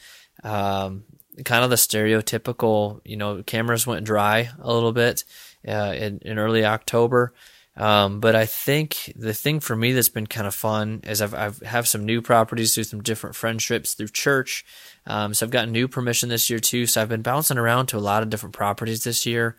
Um, 0.44 1.04
kind 1.46 1.64
of 1.64 1.70
the 1.70 1.76
stereotypical, 1.76 3.02
you 3.06 3.16
know, 3.16 3.44
cameras 3.44 3.88
went 3.88 4.06
dry 4.06 4.50
a 4.60 4.74
little 4.74 4.92
bit 4.92 5.24
uh, 5.68 5.94
in, 5.98 6.20
in 6.20 6.38
early 6.38 6.66
October. 6.66 7.34
Um, 7.76 8.20
but 8.20 8.36
I 8.36 8.46
think 8.46 9.14
the 9.16 9.34
thing 9.34 9.62
for 9.62 9.76
me 9.76 9.94
that's 9.94 10.10
been 10.10 10.28
kind 10.28 10.46
of 10.46 10.54
fun 10.54 11.00
is 11.06 11.22
I've, 11.22 11.34
I've 11.34 11.60
have 11.60 11.88
some 11.88 12.06
new 12.06 12.22
properties 12.22 12.76
through 12.76 12.84
some 12.84 13.02
different 13.02 13.38
friendships 13.38 13.94
through 13.94 14.10
church. 14.10 14.66
Um, 15.08 15.34
so 15.34 15.46
I've 15.46 15.52
gotten 15.52 15.72
new 15.72 15.88
permission 15.88 16.28
this 16.28 16.50
year 16.50 16.60
too. 16.60 16.86
So 16.86 17.02
I've 17.02 17.10
been 17.10 17.22
bouncing 17.22 17.58
around 17.58 17.88
to 17.88 17.98
a 17.98 18.00
lot 18.00 18.22
of 18.22 18.30
different 18.30 18.54
properties 18.54 19.06
this 19.06 19.26
year. 19.26 19.56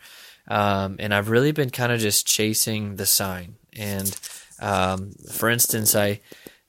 Um, 0.49 0.97
and 0.99 1.14
I've 1.14 1.30
really 1.30 1.52
been 1.52 1.71
kind 1.71 1.92
of 1.92 2.00
just 2.00 2.26
chasing 2.26 2.97
the 2.97 3.07
sign. 3.07 3.54
And 3.75 4.14
um, 4.61 5.12
for 5.33 5.49
instance, 5.49 5.95
I 5.95 6.21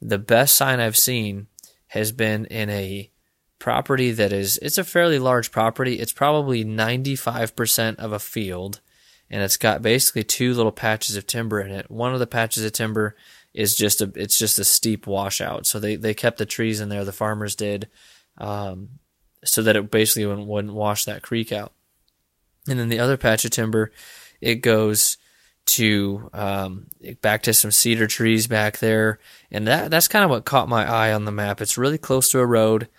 the 0.01 0.19
best 0.19 0.55
sign 0.55 0.79
I've 0.79 0.97
seen 0.97 1.47
has 1.87 2.11
been 2.11 2.45
in 2.45 2.69
a 2.69 3.11
property 3.59 4.11
that 4.11 4.31
is 4.31 4.57
it's 4.59 4.77
a 4.77 4.83
fairly 4.83 5.19
large 5.19 5.51
property. 5.51 5.99
It's 5.99 6.13
probably 6.13 6.63
95% 6.63 7.95
of 7.97 8.13
a 8.13 8.19
field 8.19 8.79
and 9.31 9.41
it's 9.41 9.57
got 9.57 9.81
basically 9.81 10.23
two 10.23 10.53
little 10.53 10.73
patches 10.73 11.15
of 11.15 11.25
timber 11.25 11.61
in 11.61 11.71
it. 11.71 11.89
One 11.89 12.13
of 12.13 12.19
the 12.19 12.27
patches 12.27 12.65
of 12.65 12.73
timber 12.73 13.15
is 13.53 13.73
just 13.75 14.01
a 14.01 14.11
it's 14.15 14.37
just 14.37 14.59
a 14.59 14.65
steep 14.65 15.07
washout. 15.07 15.65
So 15.65 15.79
they 15.79 15.95
they 15.95 16.13
kept 16.13 16.37
the 16.37 16.45
trees 16.45 16.81
in 16.81 16.89
there 16.89 17.05
the 17.05 17.13
farmers 17.13 17.55
did 17.55 17.87
um, 18.37 18.99
so 19.43 19.63
that 19.63 19.75
it 19.75 19.89
basically 19.89 20.25
wouldn't, 20.25 20.47
wouldn't 20.47 20.73
wash 20.73 21.05
that 21.05 21.23
creek 21.23 21.51
out. 21.51 21.73
And 22.67 22.77
then 22.77 22.89
the 22.89 22.99
other 22.99 23.17
patch 23.17 23.45
of 23.45 23.51
timber 23.51 23.91
it 24.41 24.55
goes 24.55 25.17
to 25.67 26.29
um, 26.33 26.87
back 27.21 27.43
to 27.43 27.53
some 27.53 27.71
cedar 27.71 28.07
trees 28.07 28.47
back 28.47 28.79
there, 28.79 29.19
and 29.49 29.67
that 29.67 29.91
that's 29.91 30.07
kind 30.09 30.25
of 30.25 30.29
what 30.29 30.43
caught 30.43 30.67
my 30.67 30.85
eye 30.85 31.13
on 31.13 31.23
the 31.23 31.31
map. 31.31 31.61
It's 31.61 31.77
really 31.77 31.97
close 31.97 32.29
to 32.31 32.39
a 32.39 32.45
road, 32.45 32.89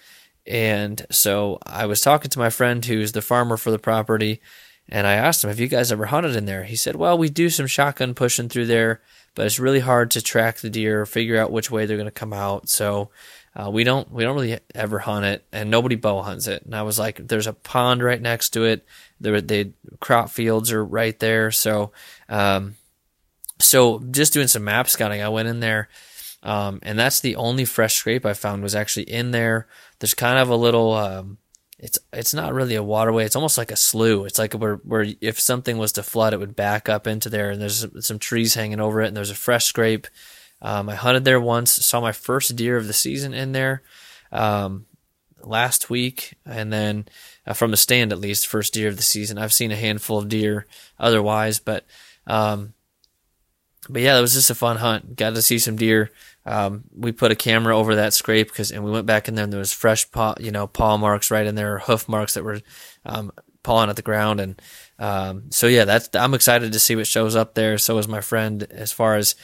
and 0.47 1.05
so 1.11 1.59
I 1.67 1.87
was 1.87 2.01
talking 2.01 2.31
to 2.31 2.39
my 2.39 2.51
friend 2.51 2.83
who's 2.83 3.13
the 3.13 3.21
farmer 3.21 3.57
for 3.57 3.71
the 3.71 3.79
property, 3.79 4.41
and 4.89 5.07
I 5.07 5.15
asked 5.15 5.45
him, 5.45 5.51
"Have 5.51 5.61
you 5.61 5.69
guys 5.69 5.93
ever 5.93 6.07
hunted 6.07 6.37
in 6.37 6.45
there?" 6.45 6.65
He 6.65 6.77
said, 6.77 6.97
"Well, 6.97 7.17
we 7.17 7.29
do 7.29 7.51
some 7.51 7.67
shotgun 7.67 8.15
pushing 8.15 8.49
through 8.49 8.67
there, 8.67 9.01
but 9.35 9.47
it's 9.47 9.59
really 9.59 9.81
hard 9.81 10.11
to 10.13 10.23
track 10.23 10.59
the 10.59 10.71
deer, 10.71 11.07
figure 11.07 11.39
out 11.39 11.53
which 11.53 11.71
way 11.71 11.87
they're 11.87 11.97
going 11.97 12.05
to 12.07 12.11
come 12.11 12.33
out. 12.33 12.69
So 12.69 13.11
uh, 13.55 13.71
we 13.71 13.85
don't 13.85 14.11
we 14.11 14.23
don't 14.23 14.35
really 14.35 14.59
ever 14.75 14.99
hunt 14.99 15.25
it, 15.25 15.45
and 15.53 15.71
nobody 15.71 15.97
bow 15.97 16.23
hunts 16.23 16.47
it. 16.47 16.65
And 16.65 16.75
I 16.75 16.83
was 16.83 16.99
like, 16.99 17.27
there's 17.29 17.47
a 17.47 17.53
pond 17.53 18.03
right 18.03 18.21
next 18.21 18.51
to 18.51 18.65
it. 18.65 18.87
There, 19.21 19.41
they 19.41 19.73
crop 20.01 20.31
fields 20.31 20.73
are 20.73 20.85
right 20.85 21.19
there. 21.19 21.51
So, 21.51 21.93
um, 22.29 22.77
so 23.59 24.01
just 24.11 24.33
doing 24.33 24.49
some 24.49 24.65
map 24.65 24.89
scouting, 24.89 25.23
I 25.23 25.29
went 25.29 25.49
in 25.49 25.61
there, 25.61 25.89
um, 26.43 26.81
and 26.83 26.99
that's 26.99 27.21
the 27.21 27.37
only 27.37 27.65
fresh 27.65 27.95
scrape 27.95 28.25
I 28.25 28.33
found 28.33 28.63
was 28.63 28.75
actually 28.75 29.11
in 29.11 29.31
there. 29.31 29.69
There's 29.99 30.15
kind 30.15 30.39
of 30.39 30.49
a 30.49 30.57
little. 30.57 30.93
Um, 30.95 31.39
it's 31.83 31.99
it's 32.13 32.33
not 32.33 32.55
really 32.55 32.77
a 32.77 32.83
waterway. 32.83 33.25
It's 33.25 33.35
almost 33.35 33.59
like 33.59 33.73
a 33.73 33.77
slough. 33.77 34.25
It's 34.27 34.39
like 34.39 34.55
where 34.55 34.77
where 34.77 35.05
if 35.21 35.41
something 35.41 35.79
was 35.79 35.91
to 35.93 36.05
flood, 36.05 36.33
it 36.33 36.39
would 36.39 36.55
back 36.55 36.89
up 36.89 37.09
into 37.09 37.29
there, 37.29 37.51
and 37.51 37.61
there's 37.61 37.85
some 38.07 38.21
trees 38.21 38.55
hanging 38.55 38.79
over 38.79 39.03
it, 39.03 39.09
and 39.09 39.17
there's 39.17 39.31
a 39.31 39.35
fresh 39.35 39.65
scrape. 39.65 40.07
Um, 40.63 40.89
I 40.89 40.95
hunted 40.95 41.25
there 41.25 41.41
once, 41.41 41.73
saw 41.73 42.01
my 42.01 42.13
first 42.13 42.55
deer 42.55 42.77
of 42.77 42.87
the 42.87 42.93
season 42.93 43.35
in 43.35 43.51
there 43.51 43.83
um, 44.31 44.87
last 45.43 45.91
week, 45.91 46.35
and 46.47 46.73
then 46.73 47.07
uh, 47.49 47.53
from 47.53 47.73
the 47.73 47.77
stand 47.77 48.13
at 48.13 48.21
least, 48.21 48.47
first 48.47 48.75
deer 48.75 48.89
of 48.89 48.97
the 48.97 49.03
season. 49.03 49.37
I've 49.37 49.53
seen 49.53 49.73
a 49.73 49.77
handful 49.77 50.19
of 50.19 50.29
deer 50.29 50.67
otherwise, 51.01 51.59
but 51.59 51.85
um, 52.29 52.75
but 53.89 54.03
yeah, 54.03 54.17
it 54.17 54.21
was 54.21 54.35
just 54.35 54.51
a 54.51 54.55
fun 54.55 54.77
hunt. 54.77 55.17
Got 55.17 55.35
to 55.35 55.43
see 55.43 55.59
some 55.59 55.75
deer. 55.75 56.13
Um, 56.45 56.85
we 56.95 57.13
put 57.13 57.31
a 57.31 57.37
camera 57.37 57.77
over 57.77 57.95
that 57.97 58.15
scrape 58.15 58.49
because, 58.49 58.73
and 58.73 58.85
we 58.85 58.91
went 58.91 59.07
back 59.07 59.29
in 59.29 59.35
there 59.35 59.45
and 59.45 59.53
there 59.53 59.61
was 59.61 59.73
fresh 59.73 60.11
paw, 60.11 60.35
you 60.41 60.51
know, 60.51 60.67
paw 60.67 60.97
marks 60.97 61.31
right 61.31 61.47
in 61.47 61.55
there, 61.55 61.79
hoof 61.79 62.09
marks 62.09 62.35
that 62.35 62.45
were 62.45 62.61
um, 63.07 63.31
pawing 63.63 63.91
at 63.91 63.97
the 63.97 64.03
ground, 64.03 64.41
and 64.41 64.61
um, 64.99 65.51
so 65.51 65.67
yeah, 65.67 65.85
that's 65.85 66.09
I'm 66.15 66.35
excited 66.35 66.73
to 66.73 66.79
see 66.79 66.97
what 66.97 67.07
shows 67.07 67.37
up 67.37 67.55
there. 67.55 67.79
So 67.79 67.99
is 67.99 68.09
my 68.09 68.21
friend 68.21 68.63
as 68.71 68.93
far 68.93 69.17
as 69.17 69.35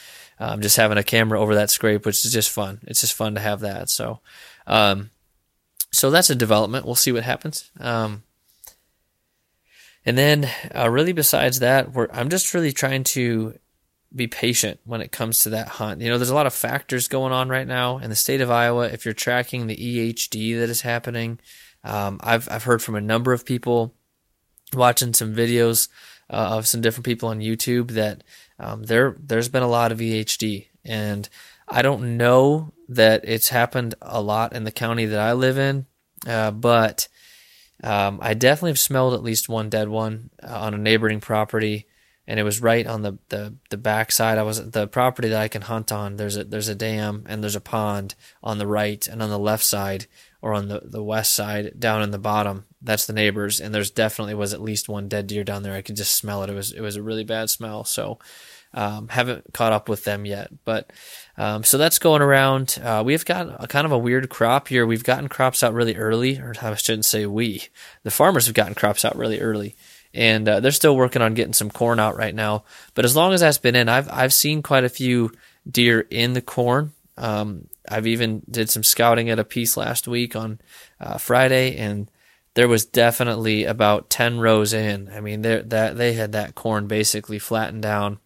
um, 0.40 0.61
just 0.61 0.76
having 0.76 0.99
a 0.99 1.05
camera 1.05 1.40
over 1.40 1.55
that 1.55 1.71
scrape, 1.71 2.05
which 2.05 2.25
is 2.25 2.33
just 2.33 2.50
fun. 2.50 2.81
It's 2.87 3.00
just 3.00 3.14
fun 3.14 3.35
to 3.35 3.40
have 3.40 3.61
that. 3.61 3.90
So, 3.90 4.21
um, 4.67 5.11
so 5.93 6.11
that's 6.11 6.31
a 6.31 6.35
development. 6.35 6.85
We'll 6.85 6.95
see 6.95 7.12
what 7.12 7.25
happens. 7.25 7.71
Um, 7.81 8.23
and 10.05 10.17
then, 10.17 10.49
uh, 10.75 10.88
really, 10.88 11.12
besides 11.12 11.59
that, 11.59 11.93
we're 11.93 12.09
I'm 12.12 12.28
just 12.28 12.55
really 12.55 12.73
trying 12.73 13.05
to 13.05 13.59
be 14.15 14.27
patient 14.27 14.81
when 14.85 15.00
it 15.00 15.12
comes 15.12 15.41
to 15.41 15.50
that 15.50 15.69
hunt. 15.69 16.00
You 16.00 16.09
know, 16.09 16.19
there's 16.19 16.31
a 16.31 16.35
lot 16.35 16.47
of 16.47 16.55
factors 16.55 17.09
going 17.09 17.33
on 17.33 17.49
right 17.49 17.67
now 17.67 17.99
in 17.99 18.11
the 18.11 18.17
state 18.17 18.41
of 18.41 18.50
Iowa. 18.50 18.87
If 18.87 19.05
you're 19.05 19.15
tracking 19.15 19.67
the 19.67 19.77
EHD 19.77 20.59
that 20.59 20.71
is 20.71 20.81
happening, 20.81 21.38
um, 21.85 22.19
I've 22.23 22.49
I've 22.50 22.65
heard 22.65 22.83
from 22.83 22.95
a 22.95 23.00
number 23.00 23.33
of 23.33 23.45
people 23.45 23.95
watching 24.75 25.15
some 25.15 25.35
videos 25.35 25.88
uh, 26.31 26.57
of 26.57 26.67
some 26.67 26.81
different 26.81 27.07
people 27.07 27.29
on 27.29 27.41
YouTube 27.41 27.93
that 27.93 28.25
um, 28.59 28.85
there 28.85 29.17
there's 29.21 29.49
been 29.49 29.62
a 29.62 29.69
lot 29.69 29.93
of 29.93 29.99
EHD, 29.99 30.67
and 30.85 31.29
I 31.69 31.83
don't 31.83 32.17
know 32.17 32.73
that 32.88 33.25
it's 33.25 33.50
happened 33.50 33.95
a 34.00 34.23
lot 34.23 34.55
in 34.55 34.65
the 34.65 34.73
county 34.73 35.07
that 35.07 35.21
I 35.21 35.33
live 35.33 35.59
in, 35.59 35.87
uh, 36.27 36.50
but 36.50 37.09
um, 37.85 38.19
I 38.21 38.35
definitely 38.35 38.71
have 38.71 38.79
smelled 38.79 39.15
at 39.15 39.23
least 39.23 39.49
one 39.49 39.69
dead 39.69 39.88
one 39.88 40.31
uh, 40.43 40.61
on 40.61 40.75
a 40.75 40.79
neighboring 40.79 41.21
property, 41.21 41.87
and 42.29 42.39
it 42.39 42.45
was 42.45 42.61
right 42.61 42.87
on 42.87 43.01
the 43.03 43.19
the 43.31 43.55
the 43.71 43.79
backside. 43.79 44.37
I 44.39 44.43
was 44.43 44.71
the 44.71 44.87
property 44.87 45.31
that 45.31 45.41
I 45.41 45.49
can 45.49 45.63
hunt 45.63 45.91
on. 45.91 46.17
There's 46.17 46.37
a 46.37 46.45
there's 46.45 46.69
a 46.69 46.75
dam 46.75 47.25
and 47.27 47.43
there's 47.43 47.57
a 47.57 47.61
pond 47.61 48.15
on 48.43 48.59
the 48.59 48.67
right 48.67 49.05
and 49.09 49.23
on 49.23 49.31
the 49.31 49.39
left 49.39 49.65
side 49.65 50.07
or 50.43 50.53
on 50.53 50.69
the 50.69 50.83
the 50.85 51.03
west 51.03 51.35
side 51.35 51.81
down 51.81 52.03
in 52.03 52.11
the 52.11 52.19
bottom. 52.19 52.67
That's 52.83 53.07
the 53.07 53.15
neighbors, 53.15 53.61
and 53.61 53.75
there's 53.75 53.91
definitely 53.91 54.35
was 54.35 54.53
at 54.53 54.61
least 54.61 54.91
one 54.91 55.09
dead 55.09 55.27
deer 55.27 55.43
down 55.43 55.63
there. 55.63 55.73
I 55.73 55.83
could 55.83 55.97
just 55.97 56.15
smell 56.15 56.43
it. 56.43 56.51
It 56.51 56.55
was 56.55 56.71
it 56.71 56.83
was 56.83 56.97
a 56.97 57.03
really 57.03 57.25
bad 57.25 57.49
smell. 57.49 57.85
So 57.85 58.19
um, 58.75 59.09
haven't 59.09 59.55
caught 59.55 59.73
up 59.73 59.89
with 59.89 60.05
them 60.05 60.27
yet, 60.27 60.51
but 60.67 60.93
um, 61.39 61.65
so 61.65 61.79
that's 61.79 61.99
going 61.99 62.21
around. 62.21 62.79
Uh, 62.83 63.03
we've 63.05 63.25
got 63.25 63.65
a 63.65 63.67
kind 63.67 63.87
of 63.87 63.93
a 63.93 63.99
weird 63.99 64.29
crop 64.29 64.69
here. 64.69 64.85
We've 64.87 65.03
gotten 65.03 65.29
crops 65.29 65.63
out 65.63 65.73
really 65.73 65.97
early, 65.97 66.39
or 66.39 66.55
I 66.61 66.75
shouldn't 66.75 67.07
say 67.07 67.25
we. 67.25 67.63
The 68.03 68.11
farmers 68.11 68.45
have 68.45 68.55
gotten 68.55 68.75
crops 68.75 69.07
out 69.07 69.17
really 69.17 69.41
early, 69.41 69.75
and 70.19 70.49
uh, 70.49 70.59
they're 70.59 70.73
still 70.73 70.97
working 70.97 71.23
on 71.23 71.35
getting 71.35 71.53
some 71.53 71.71
corn 71.71 72.01
out 72.01 72.17
right 72.17 72.35
now. 72.35 72.65
But 72.95 73.05
as 73.05 73.15
long 73.15 73.33
as 73.33 73.41
that's 73.41 73.59
been 73.59 73.77
in, 73.77 73.89
I've 73.89 74.09
I've 74.11 74.33
seen 74.33 74.63
quite 74.63 74.83
a 74.83 74.89
few 74.89 75.31
deer 75.71 76.01
in 76.11 76.33
the 76.33 76.43
corn. 76.43 76.93
Um, 77.17 77.69
I've 77.89 78.07
even 78.07 78.43
did 78.51 78.69
some 78.69 78.83
scouting 78.83 79.31
at 79.31 79.39
a 79.39 79.45
piece 79.45 79.77
last 79.77 80.09
week 80.09 80.35
on 80.35 80.61
uh, 81.01 81.19
Friday, 81.19 81.77
and 81.77 82.11
there 82.55 82.69
was 82.69 82.85
definitely 82.85 83.65
about 83.65 84.11
ten 84.11 84.41
rows 84.41 84.73
in. 84.73 85.09
I 85.15 85.21
mean, 85.21 85.43
that 85.43 85.97
they 85.97 86.15
had 86.15 86.33
that 86.33 86.57
corn 86.57 86.89
basically 86.89 87.39
flattened 87.39 87.83
down 87.83 88.19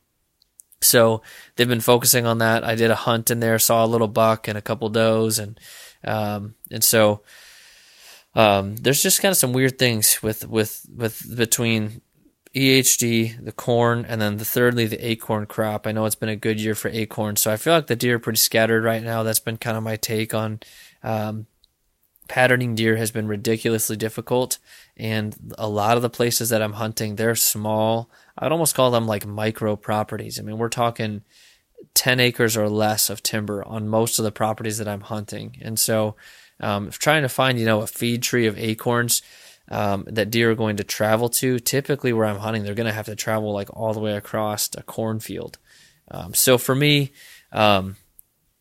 so 0.83 1.23
they've 1.57 1.69
been 1.69 1.81
focusing 1.81 2.27
on 2.27 2.39
that. 2.39 2.65
I 2.65 2.75
did 2.75 2.91
a 2.91 2.97
hunt 2.97 3.31
in 3.31 3.41
there, 3.41 3.59
saw 3.59 3.85
a 3.85 3.87
little 3.87 4.09
buck 4.09 4.49
and 4.49 4.59
a 4.59 4.63
couple 4.63 4.89
does, 4.89 5.39
and 5.39 5.59
um, 6.05 6.55
and 6.71 6.83
so 6.83 7.23
um, 8.35 8.77
there's 8.77 9.03
just 9.03 9.21
kind 9.21 9.31
of 9.31 9.37
some 9.37 9.53
weird 9.53 9.79
things 9.79 10.23
with 10.23 10.47
with 10.47 10.87
with 10.95 11.37
between 11.37 12.03
EHD, 12.55 13.45
the 13.45 13.53
corn, 13.53 14.05
and 14.07 14.21
then 14.21 14.37
the 14.37 14.45
thirdly 14.45 14.87
the 14.87 15.07
acorn 15.07 15.47
crop. 15.47 15.87
I 15.87 15.93
know 15.93 16.05
it's 16.05 16.15
been 16.15 16.29
a 16.29 16.37
good 16.37 16.61
year 16.61 16.75
for 16.75 16.89
acorn, 16.89 17.37
so 17.37 17.51
I 17.51 17.57
feel 17.57 17.73
like 17.73 17.87
the 17.87 17.97
deer 17.97 18.17
are 18.17 18.21
pretty 18.21 18.39
scattered 18.39 18.85
right 18.85 19.03
now. 19.03 19.23
That's 19.23 19.41
been 19.41 19.57
kind 19.57 19.77
of 19.77 19.83
my 19.83 19.97
take 19.97 20.35
on 20.35 20.61
um, 21.03 21.47
patterning 22.29 22.75
deer 22.75 22.97
has 22.97 23.11
been 23.11 23.27
ridiculously 23.27 23.97
difficult, 23.97 24.59
and 24.97 25.55
a 25.59 25.69
lot 25.69 25.97
of 25.97 26.03
the 26.03 26.11
places 26.11 26.51
that 26.51 26.63
I'm 26.63 26.75
hunting, 26.75 27.17
they're 27.17 27.35
small 27.35 28.11
I'd 28.39 28.53
almost 28.53 28.75
call 28.75 28.91
them 28.91 29.07
like 29.07 29.27
micro 29.27 29.77
properties. 29.77 30.39
I 30.39 30.43
mean, 30.43 30.59
we're 30.59 30.69
talking 30.69 31.23
10 31.95 32.21
acres 32.21 32.57
or 32.57 32.69
less 32.69 33.11
of 33.11 33.23
timber 33.23 33.65
on 33.67 33.89
most 33.89 34.19
of 34.19 34.25
the 34.25 34.33
properties 34.33 34.79
that 34.79 34.89
I'm 34.89 35.03
hunting. 35.03 35.57
And 35.61 35.79
so, 35.79 36.17
um, 36.63 36.91
trying 36.91 37.23
to 37.23 37.29
find, 37.29 37.59
you 37.59 37.67
know, 37.67 37.83
a 37.83 37.87
feed 37.87 38.23
tree 38.23 38.47
of 38.47 38.59
acorns 38.59 39.21
um, 39.71 40.05
that 40.07 40.31
deer 40.31 40.53
are 40.53 40.55
going 40.55 40.77
to 40.77 40.85
travel 40.85 41.29
to, 41.29 41.59
typically 41.59 42.13
where 42.13 42.27
I'm 42.27 42.39
hunting, 42.39 42.63
they're 42.63 42.75
going 42.75 42.87
to 42.87 42.93
have 42.93 43.07
to 43.07 43.17
travel 43.17 43.53
like 43.53 43.69
all 43.77 43.93
the 43.93 44.01
way 44.01 44.17
across 44.17 44.71
a 44.77 44.83
cornfield. 44.83 45.59
Um, 46.11 46.35
so 46.35 46.59
for 46.59 46.75
me, 46.75 47.13
um, 47.53 47.97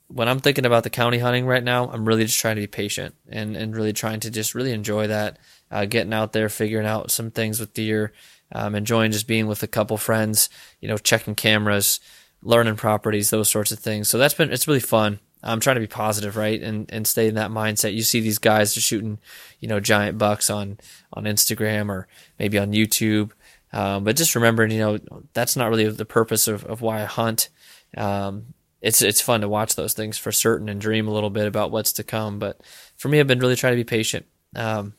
when 0.07 0.27
I'm 0.27 0.39
thinking 0.39 0.65
about 0.65 0.83
the 0.83 0.89
county 0.89 1.19
hunting 1.19 1.45
right 1.45 1.63
now, 1.63 1.89
I'm 1.89 2.05
really 2.05 2.25
just 2.25 2.39
trying 2.39 2.55
to 2.55 2.61
be 2.61 2.67
patient 2.67 3.15
and, 3.29 3.55
and 3.55 3.75
really 3.75 3.93
trying 3.93 4.19
to 4.21 4.29
just 4.29 4.53
really 4.55 4.73
enjoy 4.73 5.07
that, 5.07 5.39
uh, 5.69 5.85
getting 5.85 6.13
out 6.13 6.33
there, 6.33 6.49
figuring 6.49 6.87
out 6.87 7.11
some 7.11 7.31
things 7.31 7.59
with 7.59 7.73
deer, 7.73 8.11
um, 8.53 8.75
enjoying 8.75 9.11
just 9.11 9.27
being 9.27 9.47
with 9.47 9.63
a 9.63 9.67
couple 9.67 9.97
friends, 9.97 10.49
you 10.81 10.87
know, 10.87 10.97
checking 10.97 11.35
cameras, 11.35 11.99
learning 12.43 12.75
properties, 12.75 13.29
those 13.29 13.49
sorts 13.49 13.71
of 13.71 13.79
things. 13.79 14.09
So 14.09 14.17
that's 14.17 14.33
been 14.33 14.51
it's 14.51 14.67
really 14.67 14.79
fun. 14.81 15.19
I'm 15.43 15.59
trying 15.59 15.75
to 15.75 15.81
be 15.81 15.87
positive, 15.87 16.37
right, 16.37 16.61
and 16.61 16.91
and 16.91 17.07
stay 17.07 17.27
in 17.27 17.35
that 17.35 17.51
mindset. 17.51 17.93
You 17.93 18.03
see 18.03 18.19
these 18.19 18.37
guys 18.37 18.73
just 18.73 18.87
shooting, 18.87 19.19
you 19.59 19.67
know, 19.67 19.79
giant 19.79 20.17
bucks 20.17 20.49
on 20.49 20.79
on 21.13 21.23
Instagram 21.23 21.89
or 21.89 22.07
maybe 22.37 22.57
on 22.57 22.73
YouTube, 22.73 23.31
um, 23.73 24.03
but 24.03 24.15
just 24.15 24.35
remembering, 24.35 24.71
you 24.71 24.79
know, 24.79 24.99
that's 25.33 25.55
not 25.55 25.69
really 25.69 25.89
the 25.89 26.05
purpose 26.05 26.47
of, 26.47 26.65
of 26.65 26.81
why 26.81 27.01
I 27.01 27.05
hunt. 27.05 27.49
Um, 27.95 28.53
it's 28.81 29.01
it's 29.01 29.21
fun 29.21 29.41
to 29.41 29.49
watch 29.49 29.75
those 29.75 29.93
things 29.93 30.17
for 30.17 30.31
certain 30.31 30.67
and 30.67 30.81
dream 30.81 31.07
a 31.07 31.13
little 31.13 31.29
bit 31.29 31.47
about 31.47 31.71
what's 31.71 31.93
to 31.93 32.03
come. 32.03 32.39
But 32.39 32.59
for 32.97 33.09
me, 33.09 33.19
I've 33.19 33.27
been 33.27 33.39
really 33.39 33.55
trying 33.55 33.73
to 33.73 33.77
be 33.77 33.83
patient 33.83 34.25
um, 34.55 34.93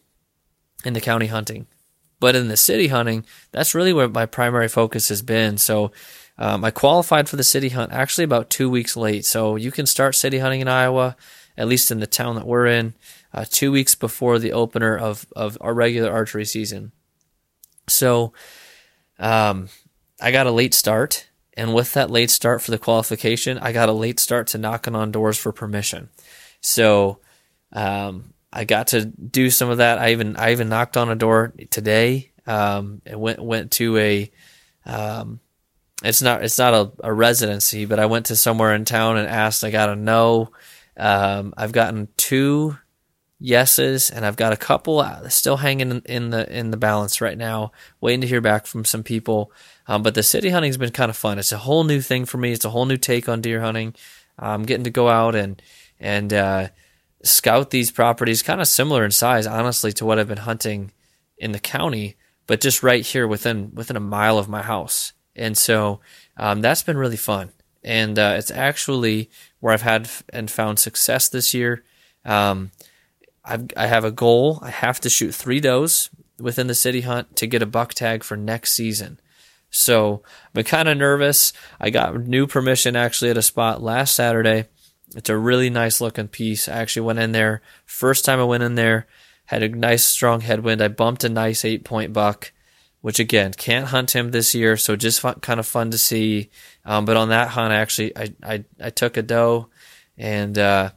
in 0.84 0.92
the 0.92 1.00
county 1.00 1.26
hunting. 1.26 1.66
But 2.20 2.36
in 2.36 2.46
the 2.46 2.56
city 2.56 2.86
hunting, 2.86 3.26
that's 3.50 3.74
really 3.74 3.92
where 3.92 4.08
my 4.08 4.26
primary 4.26 4.68
focus 4.68 5.08
has 5.08 5.22
been. 5.22 5.58
So 5.58 5.90
um, 6.38 6.64
I 6.64 6.70
qualified 6.70 7.28
for 7.28 7.36
the 7.36 7.44
city 7.44 7.70
hunt 7.70 7.92
actually 7.92 8.24
about 8.24 8.50
two 8.50 8.70
weeks 8.70 8.96
late. 8.96 9.24
So 9.24 9.56
you 9.56 9.70
can 9.70 9.86
start 9.86 10.14
city 10.14 10.38
hunting 10.38 10.60
in 10.60 10.68
Iowa, 10.68 11.16
at 11.56 11.68
least 11.68 11.90
in 11.90 12.00
the 12.00 12.06
town 12.06 12.36
that 12.36 12.46
we're 12.46 12.66
in, 12.66 12.94
uh, 13.32 13.44
two 13.48 13.70
weeks 13.70 13.94
before 13.94 14.38
the 14.38 14.52
opener 14.52 14.96
of, 14.96 15.26
of 15.36 15.58
our 15.60 15.74
regular 15.74 16.10
archery 16.10 16.44
season. 16.44 16.92
So 17.88 18.32
um, 19.18 19.68
I 20.20 20.30
got 20.30 20.46
a 20.46 20.52
late 20.52 20.74
start. 20.74 21.28
And 21.54 21.74
with 21.74 21.92
that 21.92 22.10
late 22.10 22.30
start 22.30 22.62
for 22.62 22.70
the 22.70 22.78
qualification, 22.78 23.58
I 23.58 23.72
got 23.72 23.90
a 23.90 23.92
late 23.92 24.18
start 24.18 24.46
to 24.48 24.58
knocking 24.58 24.94
on 24.94 25.12
doors 25.12 25.36
for 25.36 25.52
permission. 25.52 26.08
So 26.62 27.18
um, 27.74 28.32
I 28.50 28.64
got 28.64 28.86
to 28.88 29.04
do 29.04 29.50
some 29.50 29.68
of 29.68 29.76
that. 29.76 29.98
I 29.98 30.12
even 30.12 30.36
I 30.36 30.52
even 30.52 30.70
knocked 30.70 30.96
on 30.96 31.10
a 31.10 31.14
door 31.14 31.52
today. 31.68 32.30
Um, 32.46 33.02
and 33.04 33.20
went 33.20 33.38
went 33.38 33.70
to 33.72 33.98
a, 33.98 34.32
um, 34.86 35.40
it's 36.02 36.22
not 36.22 36.42
it's 36.44 36.58
not 36.58 36.74
a, 36.74 36.92
a, 37.04 37.12
residency, 37.12 37.84
but 37.84 37.98
I 38.00 38.06
went 38.06 38.26
to 38.26 38.36
somewhere 38.36 38.74
in 38.74 38.84
town 38.84 39.16
and 39.16 39.28
asked. 39.28 39.64
I 39.64 39.70
got 39.70 39.88
a 39.88 39.96
no. 39.96 40.50
Um, 40.96 41.54
I've 41.56 41.72
gotten 41.72 42.08
two 42.16 42.76
yeses, 43.38 44.10
and 44.10 44.24
I've 44.24 44.36
got 44.36 44.52
a 44.52 44.56
couple 44.56 45.00
uh, 45.00 45.28
still 45.28 45.58
hanging 45.58 46.02
in, 46.04 46.30
the 46.30 46.58
in 46.58 46.70
the 46.70 46.76
balance 46.76 47.20
right 47.20 47.38
now, 47.38 47.72
waiting 48.00 48.20
to 48.22 48.26
hear 48.26 48.40
back 48.40 48.66
from 48.66 48.84
some 48.84 49.02
people. 49.02 49.52
Um, 49.86 50.02
but 50.02 50.14
the 50.14 50.22
city 50.22 50.50
hunting's 50.50 50.76
been 50.76 50.92
kind 50.92 51.10
of 51.10 51.16
fun. 51.16 51.38
It's 51.38 51.52
a 51.52 51.58
whole 51.58 51.84
new 51.84 52.00
thing 52.00 52.24
for 52.24 52.38
me. 52.38 52.52
It's 52.52 52.64
a 52.64 52.70
whole 52.70 52.86
new 52.86 52.96
take 52.96 53.28
on 53.28 53.40
deer 53.40 53.60
hunting. 53.60 53.94
I'm 54.38 54.62
getting 54.64 54.84
to 54.84 54.90
go 54.90 55.08
out 55.08 55.34
and 55.34 55.60
and 56.00 56.32
uh, 56.32 56.68
scout 57.22 57.70
these 57.70 57.90
properties, 57.90 58.42
kind 58.42 58.60
of 58.60 58.68
similar 58.68 59.04
in 59.04 59.10
size, 59.10 59.46
honestly, 59.46 59.92
to 59.94 60.04
what 60.04 60.18
I've 60.18 60.28
been 60.28 60.38
hunting 60.38 60.92
in 61.38 61.52
the 61.52 61.60
county, 61.60 62.16
but 62.46 62.60
just 62.60 62.82
right 62.82 63.04
here 63.04 63.26
within 63.26 63.72
within 63.74 63.96
a 63.96 64.00
mile 64.00 64.38
of 64.38 64.48
my 64.48 64.62
house. 64.62 65.12
And 65.34 65.56
so 65.56 66.00
um, 66.36 66.60
that's 66.60 66.82
been 66.82 66.98
really 66.98 67.16
fun. 67.16 67.50
and 67.84 68.18
uh, 68.18 68.34
it's 68.38 68.50
actually 68.50 69.30
where 69.60 69.72
I've 69.72 69.82
had 69.82 70.08
and 70.28 70.50
found 70.50 70.78
success 70.78 71.28
this 71.28 71.52
year. 71.52 71.82
Um, 72.24 72.70
I've, 73.44 73.66
I 73.76 73.86
have 73.86 74.04
a 74.04 74.12
goal. 74.12 74.60
I 74.62 74.70
have 74.70 75.00
to 75.00 75.10
shoot 75.10 75.34
three 75.34 75.60
does 75.60 76.10
within 76.38 76.68
the 76.68 76.74
city 76.74 77.02
hunt 77.02 77.36
to 77.36 77.46
get 77.46 77.62
a 77.62 77.66
buck 77.66 77.94
tag 77.94 78.22
for 78.22 78.36
next 78.36 78.72
season. 78.72 79.18
So 79.70 80.22
I've 80.46 80.52
been 80.52 80.64
kind 80.64 80.88
of 80.88 80.98
nervous. 80.98 81.52
I 81.80 81.90
got 81.90 82.20
new 82.20 82.46
permission 82.46 82.94
actually 82.94 83.30
at 83.30 83.38
a 83.38 83.42
spot 83.42 83.82
last 83.82 84.14
Saturday. 84.14 84.66
It's 85.16 85.30
a 85.30 85.36
really 85.36 85.70
nice 85.70 86.00
looking 86.00 86.28
piece. 86.28 86.68
I 86.68 86.72
actually 86.74 87.02
went 87.02 87.18
in 87.18 87.32
there. 87.32 87.62
First 87.84 88.24
time 88.24 88.38
I 88.38 88.44
went 88.44 88.62
in 88.62 88.76
there, 88.76 89.06
had 89.46 89.62
a 89.62 89.68
nice 89.68 90.04
strong 90.04 90.40
headwind. 90.40 90.80
I 90.80 90.88
bumped 90.88 91.24
a 91.24 91.28
nice 91.28 91.64
eight 91.64 91.84
point 91.84 92.12
buck, 92.12 92.52
which 93.02 93.18
again 93.18 93.52
can't 93.52 93.88
hunt 93.88 94.16
him 94.16 94.30
this 94.30 94.54
year, 94.54 94.76
so 94.76 94.96
just 94.96 95.20
fun, 95.20 95.34
kind 95.40 95.60
of 95.60 95.66
fun 95.66 95.90
to 95.90 95.98
see. 95.98 96.50
Um, 96.84 97.04
but 97.04 97.16
on 97.16 97.28
that 97.28 97.48
hunt, 97.48 97.72
I 97.72 97.76
actually 97.76 98.16
I 98.16 98.32
I, 98.42 98.64
I 98.80 98.90
took 98.90 99.16
a 99.16 99.22
doe, 99.22 99.68
and 100.16 100.56
uh, 100.56 100.90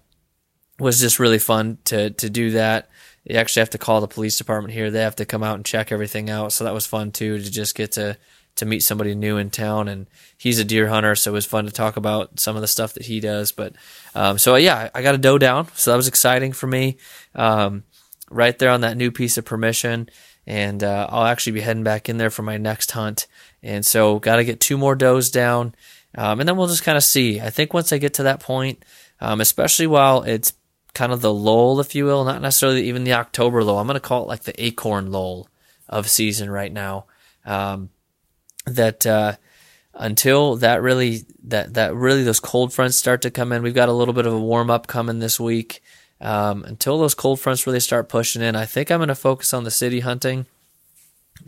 was 0.79 1.00
just 1.01 1.19
really 1.19 1.39
fun 1.39 1.79
to 1.85 2.12
to 2.12 2.29
do 2.29 2.51
that. 2.51 2.89
You 3.25 3.38
actually 3.38 3.62
have 3.62 3.71
to 3.71 3.79
call 3.79 4.01
the 4.01 4.07
police 4.07 4.38
department 4.38 4.74
here. 4.74 4.91
They 4.91 5.01
have 5.01 5.15
to 5.15 5.25
come 5.25 5.43
out 5.43 5.55
and 5.55 5.65
check 5.65 5.91
everything 5.91 6.29
out. 6.29 6.53
So 6.53 6.63
that 6.63 6.75
was 6.75 6.85
fun 6.85 7.12
too 7.12 7.39
to 7.39 7.51
just 7.51 7.75
get 7.75 7.93
to 7.93 8.17
to 8.57 8.65
meet 8.65 8.83
somebody 8.83 9.15
new 9.15 9.38
in 9.38 9.50
town. 9.50 9.88
And 9.88 10.05
he's 10.38 10.59
a 10.59 10.63
deer 10.63 10.88
hunter, 10.88 11.15
so 11.15 11.31
it 11.31 11.33
was 11.33 11.45
fun 11.47 11.65
to 11.65 11.71
talk 11.71 11.97
about 11.97 12.39
some 12.39 12.55
of 12.55 12.62
the 12.62 12.67
stuff 12.67 12.93
that 12.93 13.05
he 13.05 13.19
does. 13.19 13.51
But 13.51 13.74
um, 14.13 14.38
so 14.38 14.55
yeah, 14.55 14.89
I 14.93 15.01
got 15.01 15.15
a 15.15 15.17
doe 15.17 15.39
down, 15.39 15.67
so 15.74 15.89
that 15.89 15.97
was 15.97 16.07
exciting 16.07 16.53
for 16.53 16.67
me. 16.67 16.97
Um, 17.33 17.83
right 18.29 18.57
there 18.57 18.69
on 18.71 18.81
that 18.81 18.97
new 18.97 19.12
piece 19.12 19.38
of 19.38 19.45
permission, 19.45 20.09
and 20.48 20.84
uh, 20.84 21.08
I'll 21.10 21.25
actually 21.25 21.54
be 21.54 21.62
heading 21.62 21.84
back 21.84 22.10
in 22.10 22.18
there 22.18 22.30
for 22.30 22.44
my 22.44 22.58
next 22.58 22.92
hunt. 22.92 23.28
And 23.64 23.86
so 23.86 24.20
got 24.20 24.38
to 24.38 24.46
get 24.46 24.60
two 24.60 24.78
more 24.78 24.96
does 24.96 25.32
down, 25.32 25.75
um, 26.16 26.40
and 26.40 26.48
then 26.48 26.58
we'll 26.58 26.68
just 26.68 26.84
kind 26.84 26.98
of 26.98 27.04
see. 27.04 27.42
I 27.42 27.50
think 27.50 27.74
once 27.74 27.92
I 27.92 27.98
get 27.98 28.14
to 28.16 28.24
that 28.24 28.40
point, 28.40 28.84
um, 29.20 29.42
especially 29.42 29.88
while 29.88 30.24
it's 30.24 30.54
kind 30.94 31.12
of 31.12 31.22
the 31.22 31.34
lull, 31.34 31.80
if 31.80 31.94
you 31.94 32.06
will, 32.06 32.24
not 32.24 32.42
necessarily 32.42 32.88
even 32.88 33.04
the 33.04 33.14
October 33.14 33.64
lull. 33.64 33.80
I'm 33.80 33.88
going 33.88 33.96
to 33.96 34.00
call 34.00 34.24
it 34.24 34.28
like 34.28 34.44
the 34.44 34.64
acorn 34.64 35.12
lull 35.12 35.50
of 35.90 36.10
season 36.10 36.50
right 36.50 36.72
now. 36.72 37.06
Um, 37.46 37.90
that 38.66 39.06
uh, 39.06 39.36
until 39.94 40.56
that 40.58 40.82
really 40.82 41.25
that 41.44 41.75
that 41.75 41.94
really 41.94 42.24
those 42.24 42.40
cold 42.40 42.74
fronts 42.74 42.98
start 42.98 43.22
to 43.22 43.32
come 43.32 43.52
in, 43.52 43.62
we've 43.62 43.74
got 43.74 43.90
a 43.90 43.94
little 43.94 44.14
bit 44.14 44.25
of 44.25 44.34
a 44.34 44.40
warm 44.40 44.70
up 44.70 44.88
coming 44.88 45.20
this 45.20 45.40
week. 45.40 45.82
Um, 46.25 46.63
until 46.63 46.98
those 46.98 47.13
cold 47.13 47.39
fronts 47.39 47.67
really 47.67 47.79
start 47.79 48.10
pushing 48.10 48.41
in, 48.41 48.55
I 48.55 48.65
think 48.65 48.89
I'm 48.89 48.98
going 48.98 49.10
to 49.10 49.15
focus 49.15 49.53
on 49.53 49.63
the 49.63 49.70
city 49.70 50.00
hunting 50.00 50.48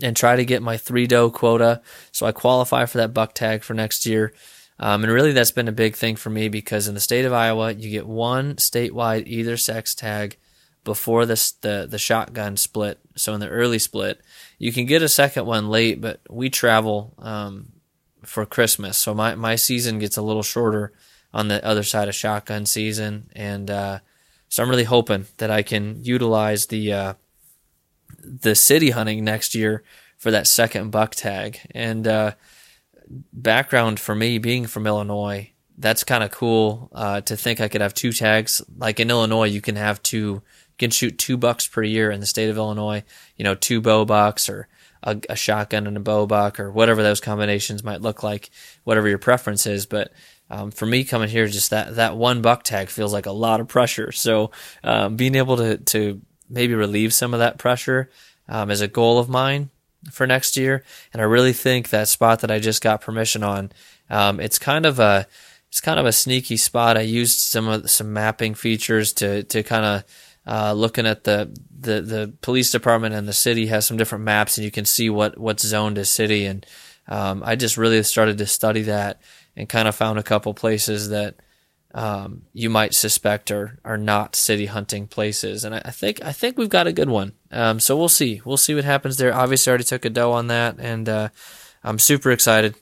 and 0.00 0.16
try 0.16 0.36
to 0.36 0.44
get 0.44 0.62
my 0.62 0.76
three 0.76 1.08
doe 1.08 1.30
quota 1.30 1.82
so 2.12 2.26
I 2.26 2.32
qualify 2.32 2.86
for 2.86 2.98
that 2.98 3.12
buck 3.12 3.34
tag 3.34 3.64
for 3.64 3.74
next 3.74 4.06
year. 4.06 4.32
Um, 4.78 5.02
and 5.02 5.12
really, 5.12 5.32
that's 5.32 5.50
been 5.50 5.66
a 5.66 5.72
big 5.72 5.96
thing 5.96 6.14
for 6.14 6.30
me 6.30 6.48
because 6.48 6.86
in 6.86 6.94
the 6.94 7.00
state 7.00 7.24
of 7.24 7.32
Iowa, 7.32 7.72
you 7.72 7.90
get 7.90 8.06
one 8.06 8.54
statewide 8.54 9.26
either 9.26 9.56
sex 9.56 9.96
tag 9.96 10.36
before 10.84 11.26
the, 11.26 11.52
the 11.62 11.88
the 11.90 11.98
shotgun 11.98 12.56
split. 12.56 13.00
So 13.16 13.34
in 13.34 13.40
the 13.40 13.48
early 13.48 13.80
split, 13.80 14.20
you 14.60 14.72
can 14.72 14.86
get 14.86 15.02
a 15.02 15.08
second 15.08 15.44
one 15.46 15.68
late, 15.68 16.00
but 16.00 16.20
we 16.30 16.50
travel 16.50 17.14
um, 17.18 17.72
for 18.24 18.46
Christmas, 18.46 18.96
so 18.96 19.12
my 19.12 19.34
my 19.34 19.56
season 19.56 19.98
gets 19.98 20.16
a 20.16 20.22
little 20.22 20.44
shorter 20.44 20.92
on 21.34 21.48
the 21.48 21.64
other 21.64 21.82
side 21.82 22.08
of 22.08 22.14
shotgun 22.14 22.64
season, 22.64 23.28
and 23.34 23.68
uh, 23.72 23.98
so 24.48 24.62
I'm 24.62 24.70
really 24.70 24.84
hoping 24.84 25.26
that 25.36 25.50
I 25.50 25.62
can 25.62 26.02
utilize 26.04 26.66
the 26.66 26.92
uh, 26.92 27.14
the 28.22 28.54
city 28.54 28.90
hunting 28.90 29.24
next 29.24 29.54
year 29.54 29.82
for 30.16 30.30
that 30.30 30.46
second 30.46 30.90
buck 30.90 31.14
tag. 31.14 31.60
And 31.70 32.06
uh, 32.06 32.32
background 33.32 34.00
for 34.00 34.14
me 34.14 34.38
being 34.38 34.66
from 34.66 34.86
Illinois, 34.86 35.52
that's 35.76 36.04
kind 36.04 36.24
of 36.24 36.30
cool 36.30 36.90
uh, 36.92 37.20
to 37.22 37.36
think 37.36 37.60
I 37.60 37.68
could 37.68 37.80
have 37.80 37.94
two 37.94 38.12
tags. 38.12 38.60
Like 38.76 39.00
in 39.00 39.10
Illinois, 39.10 39.48
you 39.48 39.60
can 39.60 39.76
have 39.76 40.02
two, 40.02 40.16
you 40.16 40.42
can 40.78 40.90
shoot 40.90 41.18
two 41.18 41.36
bucks 41.36 41.66
per 41.66 41.82
year 41.82 42.10
in 42.10 42.20
the 42.20 42.26
state 42.26 42.50
of 42.50 42.56
Illinois. 42.56 43.04
You 43.36 43.44
know, 43.44 43.54
two 43.54 43.80
bow 43.80 44.04
bucks 44.04 44.48
or 44.48 44.68
a, 45.02 45.20
a 45.28 45.36
shotgun 45.36 45.86
and 45.86 45.96
a 45.96 46.00
bow 46.00 46.26
buck 46.26 46.58
or 46.58 46.72
whatever 46.72 47.02
those 47.02 47.20
combinations 47.20 47.84
might 47.84 48.02
look 48.02 48.22
like, 48.22 48.50
whatever 48.84 49.08
your 49.08 49.18
preference 49.18 49.66
is. 49.66 49.86
But 49.86 50.12
um, 50.50 50.70
for 50.70 50.86
me 50.86 51.04
coming 51.04 51.28
here, 51.28 51.46
just 51.46 51.70
that 51.70 51.96
that 51.96 52.16
one 52.16 52.42
buck 52.42 52.62
tag 52.62 52.88
feels 52.88 53.12
like 53.12 53.26
a 53.26 53.32
lot 53.32 53.60
of 53.60 53.68
pressure. 53.68 54.12
So 54.12 54.50
um, 54.82 55.16
being 55.16 55.34
able 55.34 55.56
to 55.56 55.78
to 55.78 56.20
maybe 56.48 56.74
relieve 56.74 57.12
some 57.12 57.34
of 57.34 57.40
that 57.40 57.58
pressure 57.58 58.10
um, 58.48 58.70
is 58.70 58.80
a 58.80 58.88
goal 58.88 59.18
of 59.18 59.28
mine 59.28 59.70
for 60.10 60.26
next 60.26 60.56
year. 60.56 60.84
And 61.12 61.20
I 61.20 61.26
really 61.26 61.52
think 61.52 61.90
that 61.90 62.08
spot 62.08 62.40
that 62.40 62.50
I 62.50 62.58
just 62.58 62.82
got 62.82 63.00
permission 63.00 63.42
on, 63.42 63.72
um, 64.08 64.40
it's 64.40 64.58
kind 64.58 64.86
of 64.86 64.98
a 64.98 65.26
it's 65.68 65.80
kind 65.80 66.00
of 66.00 66.06
a 66.06 66.12
sneaky 66.12 66.56
spot. 66.56 66.96
I 66.96 67.02
used 67.02 67.38
some 67.40 67.68
of 67.68 67.90
some 67.90 68.12
mapping 68.12 68.54
features 68.54 69.12
to 69.14 69.42
to 69.44 69.62
kind 69.62 69.84
of 69.84 70.04
uh, 70.46 70.72
looking 70.72 71.06
at 71.06 71.24
the, 71.24 71.54
the 71.78 72.00
the 72.00 72.32
police 72.40 72.70
department 72.70 73.14
and 73.14 73.28
the 73.28 73.34
city 73.34 73.66
has 73.66 73.86
some 73.86 73.98
different 73.98 74.24
maps, 74.24 74.56
and 74.56 74.64
you 74.64 74.70
can 74.70 74.86
see 74.86 75.10
what 75.10 75.36
what's 75.36 75.66
zoned 75.66 75.98
as 75.98 76.08
city. 76.08 76.46
And 76.46 76.64
um, 77.08 77.42
I 77.44 77.56
just 77.56 77.76
really 77.76 78.02
started 78.02 78.38
to 78.38 78.46
study 78.46 78.82
that 78.82 79.20
and 79.56 79.68
kind 79.68 79.88
of 79.88 79.94
found 79.94 80.18
a 80.18 80.22
couple 80.22 80.54
places 80.54 81.08
that 81.08 81.36
um, 81.94 82.42
you 82.52 82.68
might 82.68 82.94
suspect 82.94 83.50
are 83.50 83.78
are 83.84 83.96
not 83.96 84.36
city 84.36 84.66
hunting 84.66 85.06
places. 85.06 85.64
And 85.64 85.74
I, 85.74 85.82
I 85.86 85.90
think 85.90 86.22
I 86.22 86.32
think 86.32 86.58
we've 86.58 86.68
got 86.68 86.86
a 86.86 86.92
good 86.92 87.08
one. 87.08 87.32
Um, 87.50 87.80
so 87.80 87.96
we'll 87.96 88.08
see. 88.08 88.42
We'll 88.44 88.58
see 88.58 88.74
what 88.74 88.84
happens 88.84 89.16
there. 89.16 89.34
Obviously, 89.34 89.70
I 89.70 89.72
already 89.72 89.84
took 89.84 90.04
a 90.04 90.10
doe 90.10 90.32
on 90.32 90.48
that, 90.48 90.76
and 90.78 91.08
uh, 91.08 91.28
I'm 91.82 91.98
super 91.98 92.30
excited. 92.30 92.74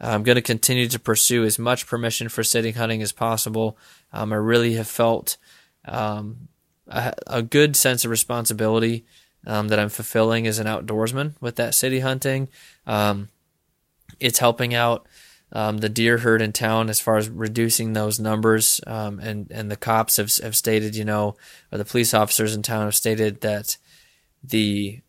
I'm 0.00 0.22
going 0.22 0.36
to 0.36 0.42
continue 0.42 0.88
to 0.88 0.98
pursue 0.98 1.44
as 1.44 1.58
much 1.58 1.86
permission 1.86 2.28
for 2.28 2.42
city 2.42 2.72
hunting 2.72 3.00
as 3.00 3.12
possible. 3.12 3.78
Um, 4.12 4.32
I 4.32 4.36
really 4.36 4.74
have 4.74 4.88
felt 4.88 5.36
um, 5.84 6.48
a, 6.88 7.14
a, 7.26 7.42
good 7.42 7.76
sense 7.76 8.04
of 8.04 8.10
responsibility 8.10 9.04
um, 9.46 9.68
that 9.68 9.78
I'm 9.78 9.88
fulfilling 9.88 10.46
as 10.46 10.58
an 10.58 10.66
outdoorsman 10.66 11.34
with 11.40 11.56
that 11.56 11.74
city 11.74 12.00
hunting. 12.00 12.48
Um, 12.86 13.28
it's 14.24 14.38
helping 14.38 14.74
out 14.74 15.06
um, 15.52 15.78
the 15.78 15.88
deer 15.90 16.18
herd 16.18 16.40
in 16.40 16.52
town 16.52 16.88
as 16.88 16.98
far 16.98 17.18
as 17.18 17.28
reducing 17.28 17.92
those 17.92 18.18
numbers. 18.18 18.80
Um, 18.86 19.20
and, 19.20 19.50
and 19.50 19.70
the 19.70 19.76
cops 19.76 20.16
have, 20.16 20.34
have 20.38 20.56
stated, 20.56 20.96
you 20.96 21.04
know, 21.04 21.36
or 21.70 21.78
the 21.78 21.84
police 21.84 22.14
officers 22.14 22.54
in 22.54 22.62
town 22.62 22.86
have 22.86 22.94
stated 22.94 23.42
that 23.42 23.76
the 24.42 25.00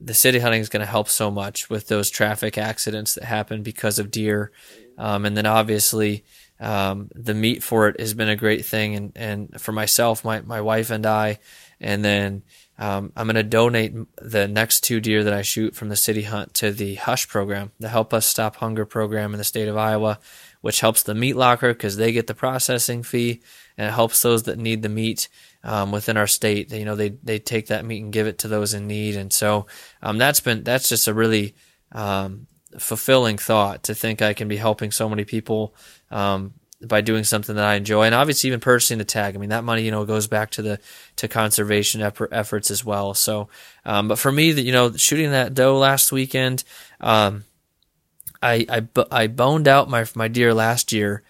the 0.00 0.12
city 0.12 0.40
hunting 0.40 0.60
is 0.60 0.68
going 0.68 0.84
to 0.84 0.90
help 0.90 1.08
so 1.08 1.30
much 1.30 1.70
with 1.70 1.88
those 1.88 2.10
traffic 2.10 2.58
accidents 2.58 3.14
that 3.14 3.24
happen 3.24 3.62
because 3.62 3.98
of 3.98 4.10
deer. 4.10 4.50
Um, 4.98 5.24
and 5.24 5.36
then 5.36 5.46
obviously, 5.46 6.24
um, 6.60 7.08
the 7.14 7.32
meat 7.32 7.62
for 7.62 7.88
it 7.88 7.98
has 8.00 8.12
been 8.12 8.28
a 8.28 8.36
great 8.36 8.66
thing. 8.66 8.96
And, 8.96 9.12
and 9.14 9.60
for 9.60 9.72
myself, 9.72 10.24
my, 10.24 10.40
my 10.42 10.60
wife 10.60 10.90
and 10.90 11.06
I, 11.06 11.38
and 11.84 12.02
then 12.02 12.42
um, 12.78 13.12
I'm 13.14 13.26
going 13.26 13.36
to 13.36 13.42
donate 13.44 13.94
the 14.16 14.48
next 14.48 14.80
two 14.80 15.00
deer 15.00 15.22
that 15.22 15.34
I 15.34 15.42
shoot 15.42 15.76
from 15.76 15.90
the 15.90 15.96
city 15.96 16.22
hunt 16.22 16.54
to 16.54 16.72
the 16.72 16.94
Hush 16.96 17.28
program, 17.28 17.72
the 17.78 17.90
Help 17.90 18.12
Us 18.14 18.26
Stop 18.26 18.56
Hunger 18.56 18.86
program 18.86 19.32
in 19.32 19.38
the 19.38 19.44
state 19.44 19.68
of 19.68 19.76
Iowa, 19.76 20.18
which 20.62 20.80
helps 20.80 21.02
the 21.02 21.14
meat 21.14 21.36
locker 21.36 21.72
because 21.74 21.96
they 21.96 22.10
get 22.10 22.26
the 22.26 22.34
processing 22.34 23.02
fee 23.02 23.42
and 23.76 23.86
it 23.88 23.92
helps 23.92 24.22
those 24.22 24.44
that 24.44 24.58
need 24.58 24.82
the 24.82 24.88
meat 24.88 25.28
um, 25.62 25.92
within 25.92 26.16
our 26.16 26.26
state. 26.26 26.72
You 26.72 26.86
know, 26.86 26.96
they 26.96 27.10
they 27.22 27.38
take 27.38 27.66
that 27.66 27.84
meat 27.84 28.02
and 28.02 28.12
give 28.12 28.26
it 28.26 28.38
to 28.38 28.48
those 28.48 28.72
in 28.72 28.86
need, 28.86 29.14
and 29.16 29.32
so 29.32 29.66
um, 30.02 30.16
that's 30.16 30.40
been 30.40 30.64
that's 30.64 30.88
just 30.88 31.06
a 31.06 31.14
really 31.14 31.54
um, 31.92 32.46
fulfilling 32.78 33.36
thought 33.36 33.84
to 33.84 33.94
think 33.94 34.22
I 34.22 34.32
can 34.32 34.48
be 34.48 34.56
helping 34.56 34.90
so 34.90 35.08
many 35.08 35.24
people 35.24 35.74
um, 36.10 36.54
by 36.82 37.00
doing 37.00 37.24
something 37.24 37.56
that 37.56 37.64
I 37.64 37.74
enjoy, 37.74 38.04
and 38.04 38.14
obviously 38.14 38.48
even 38.48 38.60
purchasing 38.60 38.98
the 38.98 39.04
tag. 39.04 39.34
I 39.34 39.38
mean, 39.38 39.50
that 39.50 39.64
money, 39.64 39.82
you 39.82 39.90
know, 39.90 40.04
goes 40.04 40.26
back 40.26 40.50
to 40.50 40.62
the 40.62 40.80
to 41.16 41.28
conservation 41.28 42.02
efforts 42.02 42.70
as 42.70 42.84
well. 42.84 43.14
So, 43.14 43.48
um, 43.84 44.08
but 44.08 44.18
for 44.18 44.32
me, 44.32 44.50
you 44.50 44.72
know, 44.72 44.92
shooting 44.92 45.30
that 45.30 45.54
doe 45.54 45.78
last 45.78 46.12
weekend, 46.12 46.64
um, 47.00 47.44
I, 48.42 48.66
I 48.68 48.86
I 49.10 49.26
boned 49.26 49.68
out 49.68 49.88
my 49.88 50.06
my 50.14 50.28
deer 50.28 50.52
last 50.52 50.92
year, 50.92 51.22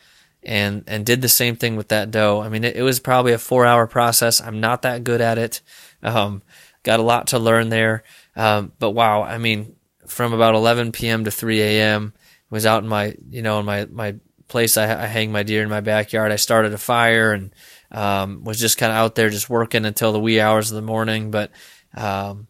and 0.42 0.84
and 0.86 1.06
did 1.06 1.22
the 1.22 1.28
same 1.28 1.56
thing 1.56 1.76
with 1.76 1.88
that 1.88 2.10
doe. 2.10 2.40
I 2.40 2.48
mean, 2.48 2.64
it, 2.64 2.76
it 2.76 2.82
was 2.82 3.00
probably 3.00 3.32
a 3.32 3.38
four 3.38 3.64
hour 3.64 3.86
process. 3.86 4.40
I'm 4.40 4.60
not 4.60 4.82
that 4.82 5.04
good 5.04 5.20
at 5.20 5.38
it. 5.38 5.60
Um, 6.02 6.42
got 6.82 7.00
a 7.00 7.04
lot 7.04 7.28
to 7.28 7.38
learn 7.38 7.68
there. 7.68 8.02
Um, 8.36 8.72
but 8.78 8.90
wow, 8.90 9.22
I 9.22 9.38
mean, 9.38 9.76
from 10.06 10.32
about 10.32 10.54
11 10.54 10.92
p.m. 10.92 11.24
to 11.24 11.30
3 11.30 11.60
a.m. 11.62 12.12
was 12.50 12.66
out 12.66 12.82
in 12.82 12.88
my 12.88 13.16
you 13.30 13.42
know 13.42 13.60
in 13.60 13.66
my 13.66 13.86
my 13.86 14.16
place 14.48 14.76
I, 14.76 14.84
I, 15.04 15.06
hang 15.06 15.32
my 15.32 15.42
deer 15.42 15.62
in 15.62 15.68
my 15.68 15.80
backyard. 15.80 16.32
I 16.32 16.36
started 16.36 16.72
a 16.72 16.78
fire 16.78 17.32
and 17.32 17.54
um, 17.90 18.44
was 18.44 18.60
just 18.60 18.78
kind 18.78 18.92
of 18.92 18.96
out 18.96 19.14
there 19.14 19.30
just 19.30 19.50
working 19.50 19.84
until 19.84 20.12
the 20.12 20.20
wee 20.20 20.40
hours 20.40 20.70
of 20.70 20.76
the 20.76 20.82
morning. 20.82 21.30
But 21.30 21.50
um, 21.96 22.48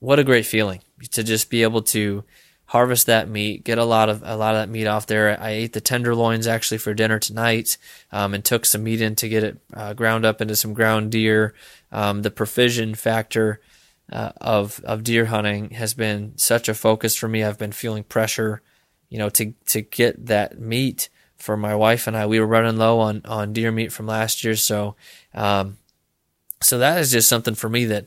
what 0.00 0.18
a 0.18 0.24
great 0.24 0.46
feeling 0.46 0.80
to 1.12 1.22
just 1.22 1.50
be 1.50 1.62
able 1.62 1.82
to 1.82 2.24
harvest 2.68 3.06
that 3.06 3.28
meat, 3.28 3.64
get 3.64 3.78
a 3.78 3.84
lot 3.84 4.08
of 4.08 4.22
a 4.24 4.36
lot 4.36 4.54
of 4.54 4.60
that 4.60 4.72
meat 4.72 4.86
off 4.86 5.06
there. 5.06 5.40
I 5.40 5.50
ate 5.50 5.72
the 5.72 5.80
tenderloins 5.80 6.46
actually 6.46 6.78
for 6.78 6.94
dinner 6.94 7.18
tonight, 7.18 7.76
um, 8.12 8.34
and 8.34 8.44
took 8.44 8.64
some 8.64 8.84
meat 8.84 9.00
in 9.00 9.16
to 9.16 9.28
get 9.28 9.44
it 9.44 9.58
uh, 9.74 9.94
ground 9.94 10.24
up 10.24 10.40
into 10.40 10.56
some 10.56 10.74
ground 10.74 11.10
deer. 11.10 11.54
Um, 11.90 12.22
the 12.22 12.30
provision 12.30 12.94
factor 12.94 13.60
uh, 14.12 14.32
of 14.40 14.80
of 14.84 15.02
deer 15.02 15.26
hunting 15.26 15.70
has 15.70 15.94
been 15.94 16.36
such 16.36 16.68
a 16.68 16.74
focus 16.74 17.16
for 17.16 17.28
me. 17.28 17.42
I've 17.42 17.58
been 17.58 17.72
feeling 17.72 18.04
pressure 18.04 18.62
you 19.08 19.18
know, 19.18 19.28
to 19.30 19.52
to 19.66 19.80
get 19.80 20.26
that 20.26 20.58
meat 20.58 21.08
for 21.36 21.56
my 21.56 21.74
wife 21.74 22.06
and 22.06 22.16
I. 22.16 22.26
We 22.26 22.40
were 22.40 22.46
running 22.46 22.76
low 22.76 23.00
on 23.00 23.22
on 23.24 23.52
deer 23.52 23.72
meat 23.72 23.92
from 23.92 24.06
last 24.06 24.44
year, 24.44 24.56
so 24.56 24.96
um, 25.34 25.78
so 26.60 26.78
that 26.78 26.98
is 26.98 27.10
just 27.10 27.28
something 27.28 27.54
for 27.54 27.68
me 27.68 27.84
that 27.86 28.06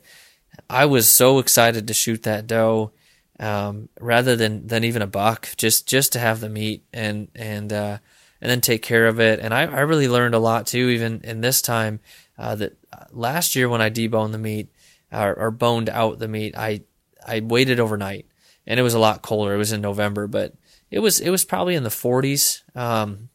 I 0.70 0.86
was 0.86 1.10
so 1.10 1.40
excited 1.40 1.88
to 1.88 1.94
shoot 1.94 2.24
that 2.24 2.48
doe. 2.48 2.92
Um, 3.40 3.90
rather 4.00 4.36
than, 4.36 4.68
than 4.68 4.84
even 4.84 5.02
a 5.02 5.08
buck, 5.08 5.50
just, 5.58 5.88
just 5.88 6.14
to 6.14 6.20
have 6.20 6.42
the 6.42 6.50
meat 6.50 6.84
and, 6.94 7.28
and, 7.34 7.74
uh, 7.74 7.98
and 8.40 8.52
then 8.52 8.62
take 8.62 8.84
care 8.84 9.08
of 9.08 9.20
it. 9.20 9.40
And 9.40 9.52
I, 9.52 9.64
I 9.64 9.80
really 9.80 10.08
learned 10.08 10.36
a 10.36 10.40
lot 10.40 10.68
too, 10.68 10.90
even 10.90 11.22
in 11.24 11.42
this 11.42 11.60
time, 11.60 12.02
uh, 12.38 12.54
that 12.54 12.78
last 13.10 13.56
year 13.56 13.68
when 13.68 13.82
I 13.82 13.90
deboned 13.90 14.32
the 14.32 14.38
meat 14.38 14.70
or, 15.12 15.34
or 15.34 15.50
boned 15.50 15.90
out 15.90 16.20
the 16.20 16.28
meat, 16.28 16.54
I, 16.56 16.82
I 17.26 17.40
waited 17.40 17.80
overnight 17.80 18.28
and 18.68 18.80
it 18.80 18.84
was 18.84 18.94
a 18.94 19.00
lot 19.00 19.24
colder. 19.24 19.56
It 19.56 19.58
was 19.58 19.72
in 19.72 19.82
November, 19.82 20.28
but 20.28 20.54
it 20.92 21.00
was, 21.00 21.20
it 21.20 21.32
was 21.32 21.46
probably 21.46 21.76
in 21.76 21.84
the 21.84 21.90
forties, 21.90 22.64
um, 22.76 23.30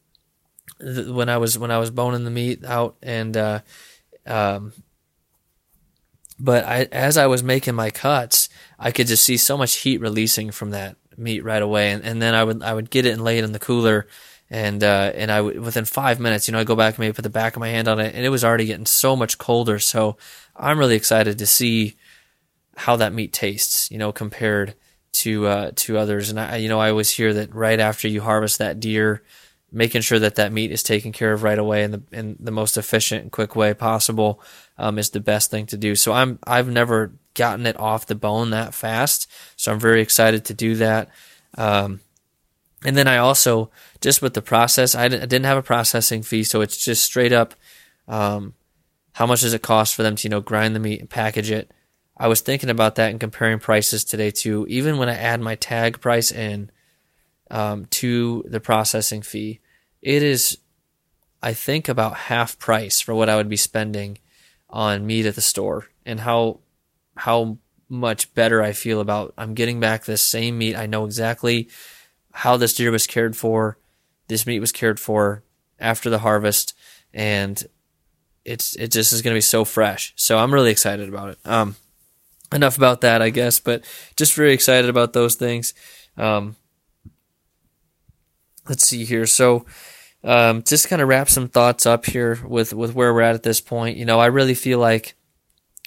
th- 0.79 1.07
when 1.07 1.27
I 1.27 1.37
was, 1.37 1.59
when 1.59 1.71
I 1.71 1.79
was 1.79 1.91
boning 1.91 2.23
the 2.23 2.31
meat 2.31 2.63
out 2.63 2.95
and, 3.01 3.35
uh, 3.35 3.59
um, 4.25 4.71
but 6.39 6.65
I, 6.65 6.83
as 6.91 7.17
I 7.17 7.25
was 7.27 7.41
making 7.41 7.75
my 7.75 7.89
cuts, 7.89 8.47
I 8.77 8.91
could 8.91 9.07
just 9.07 9.23
see 9.23 9.37
so 9.37 9.57
much 9.57 9.77
heat 9.77 9.99
releasing 9.99 10.51
from 10.51 10.69
that 10.71 10.95
meat 11.17 11.43
right 11.43 11.61
away, 11.61 11.91
and, 11.91 12.03
and 12.03 12.21
then 12.21 12.35
I 12.35 12.43
would 12.43 12.61
I 12.61 12.75
would 12.75 12.91
get 12.91 13.05
it 13.07 13.13
and 13.13 13.23
lay 13.23 13.39
it 13.39 13.43
in 13.43 13.53
the 13.53 13.59
cooler, 13.59 14.07
and 14.49 14.83
uh, 14.83 15.11
and 15.15 15.31
I 15.31 15.41
within 15.41 15.85
five 15.85 16.19
minutes, 16.19 16.47
you 16.47 16.51
know, 16.51 16.59
I 16.59 16.63
go 16.63 16.75
back 16.75 16.93
and 16.93 16.99
maybe 16.99 17.13
put 17.13 17.23
the 17.23 17.29
back 17.29 17.55
of 17.55 17.59
my 17.59 17.69
hand 17.69 17.87
on 17.87 17.99
it, 17.99 18.13
and 18.13 18.23
it 18.23 18.29
was 18.29 18.43
already 18.43 18.65
getting 18.65 18.85
so 18.85 19.15
much 19.15 19.39
colder. 19.39 19.79
So 19.79 20.17
I'm 20.55 20.77
really 20.77 20.95
excited 20.95 21.39
to 21.39 21.47
see 21.47 21.95
how 22.75 22.95
that 22.97 23.13
meat 23.13 23.33
tastes, 23.33 23.89
you 23.89 23.97
know, 23.97 24.11
compared 24.11 24.75
to 25.13 25.47
uh, 25.47 25.71
to 25.75 25.97
others. 25.97 26.29
And 26.29 26.39
I, 26.39 26.57
you 26.57 26.69
know, 26.69 26.79
I 26.79 26.89
always 26.89 27.09
hear 27.09 27.33
that 27.33 27.53
right 27.53 27.79
after 27.79 28.07
you 28.07 28.21
harvest 28.21 28.59
that 28.59 28.79
deer, 28.79 29.23
making 29.71 30.01
sure 30.01 30.19
that 30.19 30.35
that 30.35 30.53
meat 30.53 30.71
is 30.71 30.83
taken 30.83 31.11
care 31.11 31.33
of 31.33 31.43
right 31.43 31.59
away 31.59 31.83
in 31.83 31.91
the 31.91 32.03
in 32.11 32.37
the 32.39 32.51
most 32.51 32.77
efficient 32.77 33.23
and 33.23 33.31
quick 33.31 33.55
way 33.55 33.73
possible 33.73 34.41
um, 34.77 34.99
is 34.99 35.09
the 35.09 35.19
best 35.19 35.51
thing 35.51 35.65
to 35.67 35.77
do. 35.77 35.95
So 35.95 36.13
I'm 36.13 36.39
I've 36.45 36.69
never 36.69 37.13
gotten 37.33 37.65
it 37.65 37.79
off 37.79 38.05
the 38.05 38.15
bone 38.15 38.51
that 38.51 38.73
fast, 38.73 39.29
so 39.55 39.71
I'm 39.71 39.79
very 39.79 40.01
excited 40.01 40.45
to 40.45 40.53
do 40.53 40.75
that. 40.75 41.09
Um, 41.57 42.01
and 42.85 42.95
then 42.95 43.07
I 43.07 43.17
also 43.17 43.71
just 44.01 44.21
with 44.21 44.33
the 44.33 44.41
process, 44.41 44.93
I 44.93 45.07
didn't, 45.07 45.23
I 45.23 45.25
didn't 45.25 45.45
have 45.45 45.57
a 45.57 45.63
processing 45.63 46.21
fee, 46.21 46.43
so 46.43 46.61
it's 46.61 46.77
just 46.77 47.03
straight 47.03 47.33
up. 47.33 47.55
Um, 48.07 48.53
how 49.13 49.25
much 49.25 49.41
does 49.41 49.53
it 49.53 49.63
cost 49.63 49.95
for 49.95 50.03
them 50.03 50.15
to 50.15 50.23
you 50.23 50.29
know 50.29 50.41
grind 50.41 50.75
the 50.75 50.79
meat 50.79 50.99
and 50.99 51.09
package 51.09 51.49
it? 51.49 51.71
I 52.17 52.27
was 52.27 52.41
thinking 52.41 52.69
about 52.69 52.95
that 52.95 53.11
and 53.11 53.19
comparing 53.19 53.59
prices 53.59 54.03
today 54.03 54.31
too. 54.31 54.65
Even 54.69 54.97
when 54.97 55.07
I 55.07 55.15
add 55.15 55.39
my 55.39 55.55
tag 55.55 56.01
price 56.01 56.31
in 56.31 56.71
um, 57.51 57.85
to 57.85 58.43
the 58.47 58.59
processing 58.59 59.21
fee, 59.21 59.59
it 60.01 60.23
is, 60.23 60.57
I 61.43 61.53
think, 61.53 61.87
about 61.87 62.17
half 62.17 62.57
price 62.57 62.99
for 62.99 63.13
what 63.13 63.29
I 63.29 63.35
would 63.35 63.49
be 63.49 63.57
spending 63.57 64.17
on 64.69 65.05
meat 65.05 65.25
at 65.25 65.35
the 65.35 65.41
store 65.41 65.87
and 66.05 66.19
how 66.19 66.59
how 67.15 67.57
much 67.89 68.33
better 68.33 68.61
I 68.61 68.73
feel 68.73 68.99
about 68.99 69.33
I'm 69.37 69.53
getting 69.53 69.79
back 69.79 70.05
this 70.05 70.23
same 70.23 70.57
meat. 70.57 70.75
I 70.75 70.87
know 70.87 71.05
exactly 71.05 71.69
how 72.33 72.57
this 72.57 72.73
deer 72.73 72.91
was 72.91 73.07
cared 73.07 73.35
for. 73.37 73.77
This 74.27 74.45
meat 74.45 74.59
was 74.59 74.71
cared 74.71 74.99
for 74.99 75.43
after 75.79 76.09
the 76.09 76.19
harvest 76.19 76.73
and 77.13 77.63
it's 78.43 78.75
it 78.75 78.91
just 78.91 79.13
is 79.13 79.21
going 79.21 79.33
to 79.33 79.37
be 79.37 79.41
so 79.41 79.63
fresh. 79.63 80.13
So 80.15 80.37
I'm 80.37 80.53
really 80.53 80.71
excited 80.71 81.07
about 81.07 81.29
it. 81.29 81.39
Um 81.45 81.75
enough 82.53 82.77
about 82.77 83.01
that, 83.01 83.21
I 83.21 83.29
guess, 83.29 83.59
but 83.59 83.83
just 84.15 84.33
very 84.35 84.53
excited 84.53 84.89
about 84.89 85.13
those 85.13 85.35
things. 85.35 85.73
Um 86.17 86.55
let's 88.69 88.85
see 88.85 89.05
here. 89.05 89.25
So 89.25 89.65
um, 90.23 90.63
just 90.63 90.89
kind 90.89 91.01
of 91.01 91.07
wrap 91.07 91.29
some 91.29 91.47
thoughts 91.47 91.85
up 91.85 92.05
here 92.05 92.39
with 92.45 92.73
with 92.73 92.93
where 92.93 93.13
we're 93.13 93.21
at 93.21 93.35
at 93.35 93.43
this 93.43 93.61
point. 93.61 93.97
You 93.97 94.05
know, 94.05 94.19
I 94.19 94.27
really 94.27 94.55
feel 94.55 94.79
like 94.79 95.15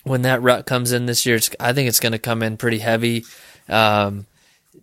when 0.04 0.22
that 0.22 0.42
rut 0.42 0.66
comes 0.66 0.92
in 0.92 1.06
this 1.06 1.26
year, 1.26 1.38
I 1.58 1.72
think 1.72 1.88
it's 1.88 2.00
going 2.00 2.12
to 2.12 2.18
come 2.18 2.42
in 2.42 2.56
pretty 2.56 2.78
heavy, 2.78 3.24
um, 3.68 4.26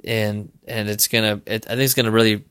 and 0.04 0.52
and 0.68 0.90
it's 0.90 1.08
gonna. 1.08 1.42
It, 1.46 1.66
I 1.66 1.70
think 1.70 1.82
it's 1.82 1.94
gonna 1.94 2.12
really 2.12 2.44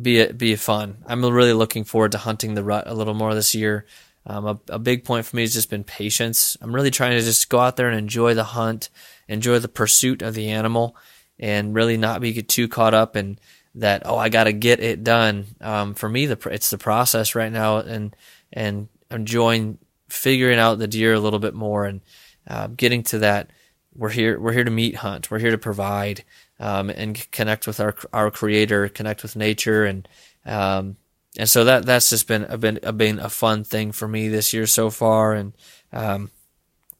be 0.00 0.24
be 0.32 0.56
fun. 0.56 0.98
I'm 1.06 1.24
really 1.24 1.52
looking 1.52 1.84
forward 1.84 2.12
to 2.12 2.18
hunting 2.18 2.54
the 2.54 2.62
rut 2.62 2.84
a 2.86 2.94
little 2.94 3.14
more 3.14 3.34
this 3.34 3.54
year. 3.54 3.86
Um, 4.26 4.46
a, 4.46 4.60
a 4.70 4.78
big 4.78 5.04
point 5.04 5.24
for 5.24 5.36
me 5.36 5.42
has 5.42 5.54
just 5.54 5.70
been 5.70 5.84
patience. 5.84 6.56
I'm 6.60 6.74
really 6.74 6.90
trying 6.90 7.12
to 7.12 7.24
just 7.24 7.48
go 7.48 7.60
out 7.60 7.76
there 7.76 7.88
and 7.88 7.98
enjoy 7.98 8.34
the 8.34 8.44
hunt, 8.44 8.90
enjoy 9.28 9.60
the 9.60 9.68
pursuit 9.68 10.20
of 10.20 10.34
the 10.34 10.50
animal, 10.50 10.96
and 11.38 11.74
really 11.74 11.96
not 11.96 12.20
be 12.20 12.42
too 12.42 12.66
caught 12.66 12.94
up 12.94 13.16
in 13.16 13.38
that 13.76 14.02
oh 14.06 14.16
I 14.16 14.30
got 14.30 14.44
to 14.44 14.52
get 14.52 14.80
it 14.80 15.04
done. 15.04 15.46
Um, 15.60 15.94
for 15.94 16.08
me, 16.08 16.26
the 16.26 16.38
it's 16.50 16.70
the 16.70 16.78
process 16.78 17.34
right 17.34 17.52
now, 17.52 17.78
and 17.78 18.16
and 18.52 18.88
enjoying 19.10 19.78
figuring 20.08 20.58
out 20.58 20.78
the 20.78 20.88
deer 20.88 21.14
a 21.14 21.20
little 21.20 21.38
bit 21.38 21.54
more 21.54 21.84
and 21.84 22.00
uh, 22.48 22.68
getting 22.68 23.02
to 23.04 23.18
that. 23.20 23.50
We're 23.94 24.10
here. 24.10 24.38
We're 24.38 24.52
here 24.52 24.64
to 24.64 24.70
meat 24.70 24.96
hunt. 24.96 25.30
We're 25.30 25.38
here 25.38 25.52
to 25.52 25.58
provide 25.58 26.24
um, 26.58 26.90
and 26.90 27.30
connect 27.30 27.66
with 27.66 27.80
our 27.80 27.94
our 28.12 28.30
creator, 28.30 28.88
connect 28.88 29.22
with 29.22 29.36
nature, 29.36 29.84
and 29.84 30.08
um, 30.44 30.96
and 31.38 31.48
so 31.48 31.64
that 31.64 31.86
that's 31.86 32.10
just 32.10 32.26
been 32.26 32.44
a 32.44 32.58
been 32.58 32.78
a, 32.82 32.92
been 32.92 33.18
a 33.18 33.28
fun 33.28 33.64
thing 33.64 33.92
for 33.92 34.08
me 34.08 34.28
this 34.28 34.52
year 34.52 34.66
so 34.66 34.90
far, 34.90 35.34
and 35.34 35.52
um, 35.92 36.30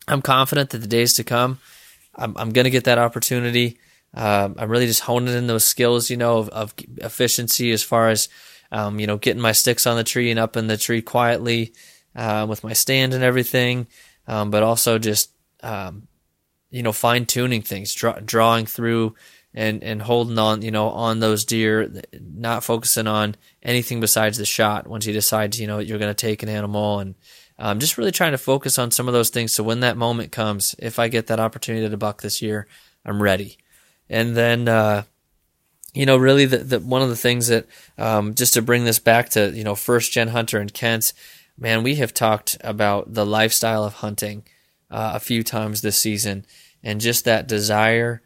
I'm 0.09 0.22
confident 0.22 0.70
that 0.70 0.79
the 0.79 0.87
days 0.87 1.14
to 1.14 1.25
come, 1.25 1.59
I'm, 2.14 2.37
I'm 2.37 2.51
going 2.51 2.64
to 2.64 2.70
get 2.70 2.85
that 2.85 2.99
opportunity. 2.99 3.79
Um, 4.14 4.55
I'm 4.59 4.70
really 4.70 4.87
just 4.87 5.03
honing 5.03 5.35
in 5.35 5.46
those 5.46 5.64
skills, 5.64 6.11
you 6.11 6.16
know, 6.16 6.38
of, 6.38 6.49
of 6.51 6.75
efficiency 6.99 7.72
as 7.72 7.83
far 7.83 8.09
as, 8.09 8.29
um, 8.72 8.99
you 9.01 9.07
know, 9.07 9.18
getting 9.18 9.42
my 9.42 9.53
sticks 9.53 9.87
on 9.87 9.96
the 9.96 10.05
tree 10.05 10.31
and 10.31 10.40
up 10.40 10.57
in 10.57 10.68
the 10.68 10.77
tree 10.77 11.03
quietly 11.03 11.75
uh, 12.14 12.46
with 12.49 12.64
my 12.64 12.72
stand 12.72 13.12
and 13.12 13.22
everything, 13.22 13.87
um, 14.27 14.51
but 14.51 14.62
also 14.62 14.99
just, 14.99 15.33
um, 15.62 16.09
you 16.70 16.83
know, 16.83 16.92
fine 16.92 17.27
tuning 17.27 17.62
things, 17.62 17.92
draw, 17.94 18.18
drawing 18.25 18.64
through 18.64 19.14
and, 19.57 19.83
and 19.83 20.03
holding 20.03 20.38
on, 20.38 20.61
you 20.61 20.71
know, 20.71 20.90
on 20.90 21.19
those 21.19 21.45
deer, 21.45 21.90
not 22.21 22.62
focusing 22.62 23.07
on 23.07 23.35
anything 23.62 23.99
besides 23.99 24.37
the 24.37 24.45
shot 24.45 24.87
once 24.87 25.07
you 25.07 25.14
decide, 25.14 25.57
you 25.57 25.66
know, 25.66 25.79
you're 25.79 25.99
going 25.99 26.14
to 26.14 26.14
take 26.14 26.42
an 26.42 26.51
animal 26.51 27.01
and, 27.01 27.14
um, 27.59 27.81
just 27.81 27.97
really 27.97 28.12
trying 28.12 28.33
to 28.33 28.38
focus 28.38 28.79
on 28.79 28.90
some 28.90 29.09
of 29.09 29.14
those 29.14 29.31
things. 29.31 29.55
So 29.55 29.64
when 29.64 29.81
that 29.81 29.97
moment 29.97 30.31
comes, 30.31 30.77
if 30.79 30.99
I 30.99 31.09
get 31.09 31.29
that 31.29 31.40
opportunity 31.40 31.88
to 31.88 31.97
buck 31.97 32.21
this 32.21 32.42
year, 32.42 32.66
I'm 33.03 33.23
ready. 33.23 33.57
And 34.11 34.37
then, 34.37 34.69
uh, 34.69 35.05
you 35.95 36.05
know, 36.05 36.19
really 36.19 36.45
the, 36.45 36.59
the, 36.59 36.81
one 36.81 37.01
of 37.01 37.09
the 37.09 37.16
things 37.16 37.49
that, 37.49 37.66
um, 37.97 38.35
just 38.35 38.53
to 38.55 38.62
bring 38.62 38.85
this 38.85 38.99
back 38.99 39.31
to, 39.31 39.51
you 39.53 39.64
know, 39.64 39.75
first 39.75 40.12
gen 40.12 40.29
hunter 40.29 40.59
and 40.59 40.75
Kent, 40.75 41.14
man, 41.59 41.83
we 41.83 41.95
have 41.95 42.12
talked 42.12 42.59
about 42.61 43.14
the 43.14 43.25
lifestyle 43.25 43.85
of 43.85 43.95
hunting, 43.95 44.45
uh, 44.90 45.12
a 45.14 45.21
few 45.21 45.42
times 45.42 45.81
this 45.81 45.99
season 45.99 46.45
and 46.83 47.01
just 47.01 47.25
that 47.25 47.49
desire 47.49 48.21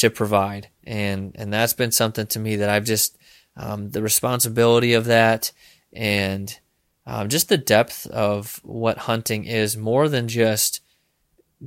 to 0.00 0.10
provide. 0.10 0.68
And, 0.84 1.36
and 1.38 1.52
that's 1.52 1.74
been 1.74 1.92
something 1.92 2.26
to 2.28 2.38
me 2.38 2.56
that 2.56 2.70
I've 2.70 2.84
just, 2.84 3.18
um, 3.56 3.90
the 3.90 4.02
responsibility 4.02 4.94
of 4.94 5.04
that 5.04 5.52
and, 5.92 6.58
um, 7.06 7.28
just 7.28 7.48
the 7.48 7.58
depth 7.58 8.06
of 8.06 8.60
what 8.62 8.98
hunting 8.98 9.44
is 9.44 9.76
more 9.76 10.08
than 10.08 10.26
just 10.28 10.80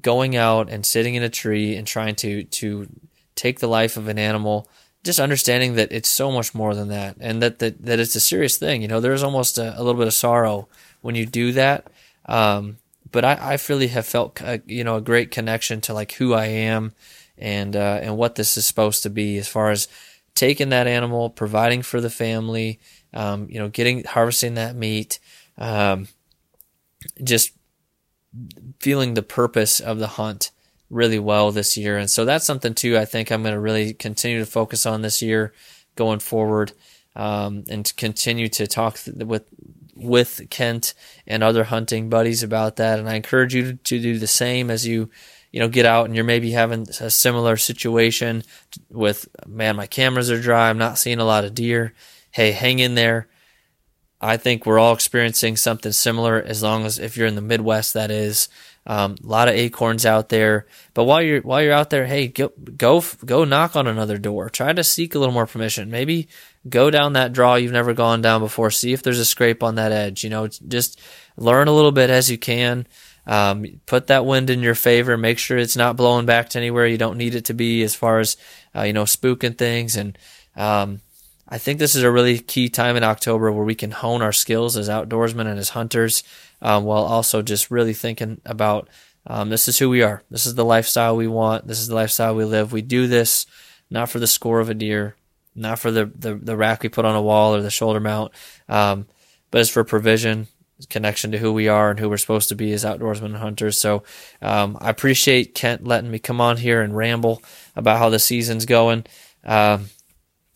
going 0.02 0.36
out 0.36 0.70
and 0.70 0.86
sitting 0.86 1.14
in 1.14 1.22
a 1.22 1.30
tree 1.30 1.76
and 1.76 1.86
trying 1.86 2.16
to, 2.16 2.44
to 2.46 2.88
take 3.36 3.60
the 3.60 3.68
life 3.68 3.98
of 3.98 4.08
an 4.08 4.18
animal, 4.18 4.68
just 5.04 5.20
understanding 5.20 5.76
that 5.76 5.92
it's 5.92 6.10
so 6.10 6.32
much 6.32 6.56
more 6.56 6.74
than 6.74 6.88
that 6.88 7.16
and 7.20 7.42
that, 7.42 7.60
that, 7.60 7.86
that 7.86 8.00
it's 8.00 8.16
a 8.16 8.20
serious 8.20 8.58
thing. 8.58 8.82
You 8.82 8.88
know, 8.88 9.00
there's 9.00 9.24
almost 9.24 9.60
a, 9.60 9.76
a 9.78 9.84
little 9.84 10.00
bit 10.00 10.08
of 10.08 10.14
sorrow 10.14 10.68
when 11.02 11.14
you 11.14 11.28
do 11.28 11.52
that. 11.52 11.88
Um, 12.26 12.78
but 13.12 13.24
I, 13.24 13.34
I 13.34 13.58
really 13.70 13.90
have 13.90 14.08
felt, 14.08 14.42
uh, 14.42 14.58
you 14.66 14.84
know, 14.84 14.96
a 14.96 15.02
great 15.02 15.30
connection 15.30 15.82
to 15.82 15.94
like 15.94 16.14
who 16.14 16.34
I 16.34 16.46
am 16.46 16.94
and, 17.38 17.76
uh, 17.76 18.00
and 18.02 18.18
what 18.18 18.36
this 18.36 18.58
is 18.58 18.66
supposed 18.66 19.04
to 19.04 19.10
be 19.10 19.38
as 19.38 19.48
far 19.48 19.72
as 19.72 19.88
taking 20.36 20.70
that 20.70 20.88
animal, 20.88 21.30
providing 21.30 21.82
for 21.82 22.02
the 22.02 22.10
family, 22.10 22.80
um, 23.14 23.48
you 23.50 23.60
know, 23.60 23.70
getting, 23.70 24.04
harvesting 24.04 24.56
that 24.56 24.76
meat, 24.76 25.20
um, 25.58 26.08
just 27.24 27.52
feeling 28.80 29.14
the 29.14 29.24
purpose 29.24 29.80
of 29.80 30.00
the 30.00 30.08
hunt 30.08 30.52
really 30.90 31.20
well 31.20 31.52
this 31.52 31.78
year. 31.78 31.98
And 31.98 32.10
so 32.10 32.26
that's 32.26 32.46
something 32.46 32.74
too, 32.74 32.98
I 32.98 33.06
think 33.06 33.32
I'm 33.32 33.44
going 33.44 33.54
to 33.54 33.60
really 33.60 33.94
continue 33.94 34.40
to 34.40 34.46
focus 34.46 34.86
on 34.86 35.02
this 35.02 35.22
year 35.22 35.54
going 35.96 36.20
forward. 36.20 36.74
Um, 37.16 37.64
and 37.70 37.96
continue 37.96 38.48
to 38.50 38.66
talk 38.66 38.98
with 39.06 39.46
with 39.96 40.48
Kent 40.50 40.94
and 41.28 41.44
other 41.44 41.66
hunting 41.66 42.10
buddies 42.10 42.44
about 42.44 42.78
that. 42.78 43.00
And 43.00 43.10
I 43.10 43.16
encourage 43.16 43.54
you 43.54 43.74
to, 43.74 43.74
to, 43.76 44.00
do 44.00 44.18
the 44.18 44.28
same 44.28 44.70
as 44.70 44.88
you, 44.88 45.10
you 45.54 45.60
know, 45.60 45.70
get 45.70 45.86
out 45.86 46.06
and 46.06 46.16
you're 46.16 46.26
maybe 46.26 46.52
having 46.52 46.88
a 47.00 47.12
similar 47.12 47.56
situation 47.56 48.44
with, 48.90 49.30
man, 49.48 49.76
my 49.76 49.86
cameras 49.86 50.32
are 50.32 50.42
dry. 50.42 50.70
I'm 50.70 50.80
not 50.80 50.98
seeing 50.98 51.20
a 51.20 51.26
lot 51.26 51.46
of 51.46 51.54
deer. 51.54 51.94
Hey, 52.32 52.52
hang 52.52 52.80
in 52.80 52.96
there. 52.96 53.30
I 54.20 54.38
think 54.38 54.66
we're 54.66 54.80
all 54.80 54.94
experiencing 54.94 55.56
something 55.56 55.92
similar 55.92 56.42
as 56.42 56.64
long 56.64 56.86
as 56.86 56.98
if 56.98 57.16
you're 57.16 57.28
in 57.28 57.36
the 57.36 57.42
Midwest, 57.42 57.94
that 57.94 58.10
is. 58.10 58.50
Um, 58.88 59.16
a 59.24 59.28
lot 59.28 59.48
of 59.48 59.54
acorns 59.54 60.06
out 60.06 60.30
there. 60.30 60.66
But 60.94 61.04
while 61.04 61.22
you're 61.22 61.42
while 61.42 61.62
you're 61.62 61.72
out 61.72 61.90
there, 61.90 62.06
hey, 62.06 62.28
go 62.30 62.52
go 62.76 63.04
go 63.26 63.46
knock 63.46 63.76
on 63.76 63.86
another 63.86 64.18
door. 64.18 64.50
Try 64.50 64.74
to 64.74 64.84
seek 64.84 65.14
a 65.14 65.20
little 65.20 65.34
more 65.34 65.46
permission. 65.46 65.92
Maybe 65.92 66.28
go 66.68 66.90
down 66.90 67.14
that 67.14 67.32
draw 67.32 67.56
you've 67.56 67.72
never 67.72 67.94
gone 67.94 68.22
down 68.22 68.42
before. 68.42 68.72
See 68.72 68.92
if 68.92 69.04
there's 69.04 69.20
a 69.20 69.26
scrape 69.26 69.62
on 69.62 69.76
that 69.76 69.92
edge. 69.92 70.24
You 70.24 70.30
know, 70.30 70.48
just 70.48 71.00
learn 71.38 71.68
a 71.68 71.74
little 71.74 71.92
bit 71.92 72.10
as 72.10 72.32
you 72.32 72.38
can. 72.38 72.88
Um, 73.26 73.66
put 73.86 74.08
that 74.08 74.26
wind 74.26 74.50
in 74.50 74.62
your 74.62 74.76
favor. 74.76 75.18
Make 75.18 75.40
sure 75.40 75.58
it's 75.58 75.78
not 75.78 75.96
blowing 75.96 76.26
back 76.26 76.50
to 76.50 76.60
anywhere 76.60 76.88
you 76.88 76.98
don't 76.98 77.18
need 77.18 77.36
it 77.36 77.46
to 77.46 77.54
be, 77.54 77.84
as 77.84 77.96
far 77.96 78.20
as 78.20 78.38
uh, 78.76 78.82
you 78.82 78.94
know, 78.94 79.04
spooking 79.04 79.58
things. 79.58 79.96
And 79.96 80.18
um, 80.56 81.02
I 81.48 81.58
think 81.58 81.80
this 81.80 81.96
is 81.96 82.04
a 82.04 82.12
really 82.12 82.40
key 82.40 82.70
time 82.70 82.96
in 82.96 83.04
October 83.04 83.52
where 83.52 83.64
we 83.64 83.76
can 83.76 83.92
hone 83.92 84.22
our 84.22 84.34
skills 84.34 84.76
as 84.76 84.90
outdoorsmen 84.90 85.48
and 85.48 85.60
as 85.60 85.70
hunters, 85.70 86.24
um, 86.62 86.84
while 86.84 87.04
also 87.04 87.42
just 87.42 87.72
really 87.72 87.94
thinking 87.94 88.42
about 88.46 88.90
um, 89.28 89.50
this 89.50 89.68
is 89.68 89.80
who 89.80 89.90
we 89.90 90.02
are. 90.02 90.24
This 90.30 90.46
is 90.46 90.56
the 90.56 90.66
lifestyle 90.66 91.16
we 91.16 91.28
want. 91.28 91.68
This 91.68 91.80
is 91.80 91.88
the 91.88 91.96
lifestyle 91.96 92.36
we 92.36 92.44
live. 92.44 92.74
We 92.74 92.82
do 92.82 93.08
this 93.08 93.46
not 93.90 94.10
for 94.10 94.20
the 94.20 94.28
score 94.28 94.60
of 94.60 94.70
a 94.70 94.74
deer, 94.74 95.16
not 95.56 95.80
for 95.80 95.92
the, 95.92 96.06
the, 96.06 96.36
the 96.36 96.58
rack 96.58 96.84
we 96.84 96.90
put 96.90 97.06
on 97.06 97.16
a 97.16 97.22
wall 97.22 97.56
or 97.56 97.62
the 97.62 97.70
shoulder 97.70 98.00
mount, 98.00 98.34
um, 98.68 99.06
but 99.52 99.62
it's 99.62 99.70
for 99.70 99.84
provision, 99.84 100.48
connection 100.90 101.32
to 101.32 101.38
who 101.38 101.54
we 101.54 101.68
are 101.68 101.92
and 101.92 102.00
who 102.00 102.10
we're 102.10 102.18
supposed 102.18 102.50
to 102.50 102.56
be 102.56 102.74
as 102.74 102.84
outdoorsmen 102.84 103.26
and 103.26 103.38
hunters. 103.38 103.80
So 103.80 104.04
um, 104.42 104.78
I 104.82 104.90
appreciate 104.90 105.56
Kent 105.56 105.86
letting 105.86 106.12
me 106.12 106.20
come 106.20 106.42
on 106.42 106.58
here 106.58 106.82
and 106.82 106.96
ramble 106.96 107.42
about 107.76 108.00
how 108.00 108.10
the 108.10 108.20
season's 108.20 108.66
going. 108.66 109.06
Um, 109.44 109.90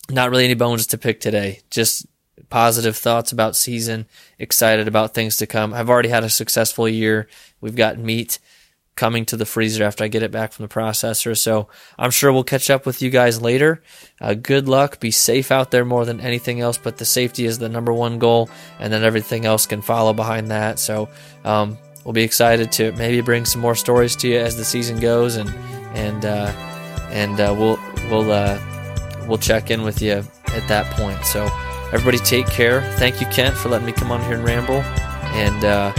not 0.10 0.30
really 0.30 0.46
any 0.46 0.54
bones 0.54 0.88
to 0.88 0.98
pick 0.98 1.20
today. 1.20 1.62
Just 1.70 2.06
positive 2.50 2.96
thoughts 2.96 3.32
about 3.32 3.56
season, 3.56 4.06
excited 4.40 4.88
about 4.88 5.14
things 5.14 5.36
to 5.38 5.48
come. 5.48 5.74
I've 5.74 5.90
already 5.90 6.10
had 6.10 6.24
a 6.24 6.30
successful 6.30 6.88
year. 6.88 7.28
We've 7.62 7.76
got 7.76 7.98
meat 7.98 8.40
coming 8.98 9.26
to 9.28 9.38
the 9.38 9.46
freezer 9.46 9.84
after 9.84 10.04
I 10.04 10.10
get 10.10 10.24
it 10.24 10.32
back 10.32 10.52
from 10.52 10.64
the 10.64 10.74
processor. 10.74 11.38
So 11.38 11.70
I'm 11.98 12.12
sure 12.12 12.34
we'll 12.34 12.44
catch 12.44 12.70
up 12.70 12.86
with 12.86 13.02
you 13.02 13.10
guys 13.10 13.42
later. 13.42 13.82
Uh, 14.20 14.34
good 14.34 14.68
luck. 14.68 15.00
Be 15.00 15.12
safe 15.12 15.52
out 15.52 15.72
there 15.72 15.86
more 15.86 16.04
than 16.04 16.20
anything 16.20 16.60
else, 16.60 16.78
but 16.78 16.98
the 16.98 17.06
safety 17.06 17.46
is 17.46 17.60
the 17.60 17.70
number 17.70 17.94
one 17.94 18.20
goal, 18.20 18.50
and 18.80 18.92
then 18.92 19.04
everything 19.04 19.46
else 19.46 19.66
can 19.66 19.82
follow 19.82 20.12
behind 20.14 20.50
that. 20.52 20.80
So 20.80 21.08
um, 21.46 21.78
we'll 22.04 22.14
be 22.14 22.24
excited 22.24 22.72
to 22.74 22.92
maybe 22.94 23.22
bring 23.22 23.46
some 23.46 23.62
more 23.62 23.76
stories 23.76 24.16
to 24.18 24.28
you 24.28 24.40
as 24.40 24.58
the 24.58 24.66
season 24.66 25.00
goes, 25.00 25.38
and 25.38 25.50
and 25.94 26.26
uh, 26.26 26.52
and 27.10 27.40
uh, 27.40 27.56
we'll 27.58 27.80
we'll 28.10 28.32
uh, 28.32 28.60
we'll 29.28 29.38
check 29.38 29.72
in 29.72 29.84
with 29.84 30.02
you 30.02 30.24
at 30.48 30.68
that 30.68 30.92
point. 30.94 31.24
So 31.26 31.46
everybody, 31.94 32.18
take 32.18 32.48
care. 32.48 32.82
Thank 32.98 33.22
you, 33.22 33.28
Kent, 33.28 33.56
for 33.56 33.70
letting 33.70 33.86
me 33.86 33.94
come 33.94 34.12
on 34.12 34.22
here 34.24 34.34
and 34.34 34.44
ramble, 34.44 34.82
and 35.38 35.64
uh, 35.64 35.94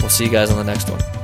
we'll 0.00 0.10
see 0.10 0.24
you 0.24 0.30
guys 0.30 0.50
on 0.50 0.58
the 0.58 0.64
next 0.64 0.90
one. 0.90 1.19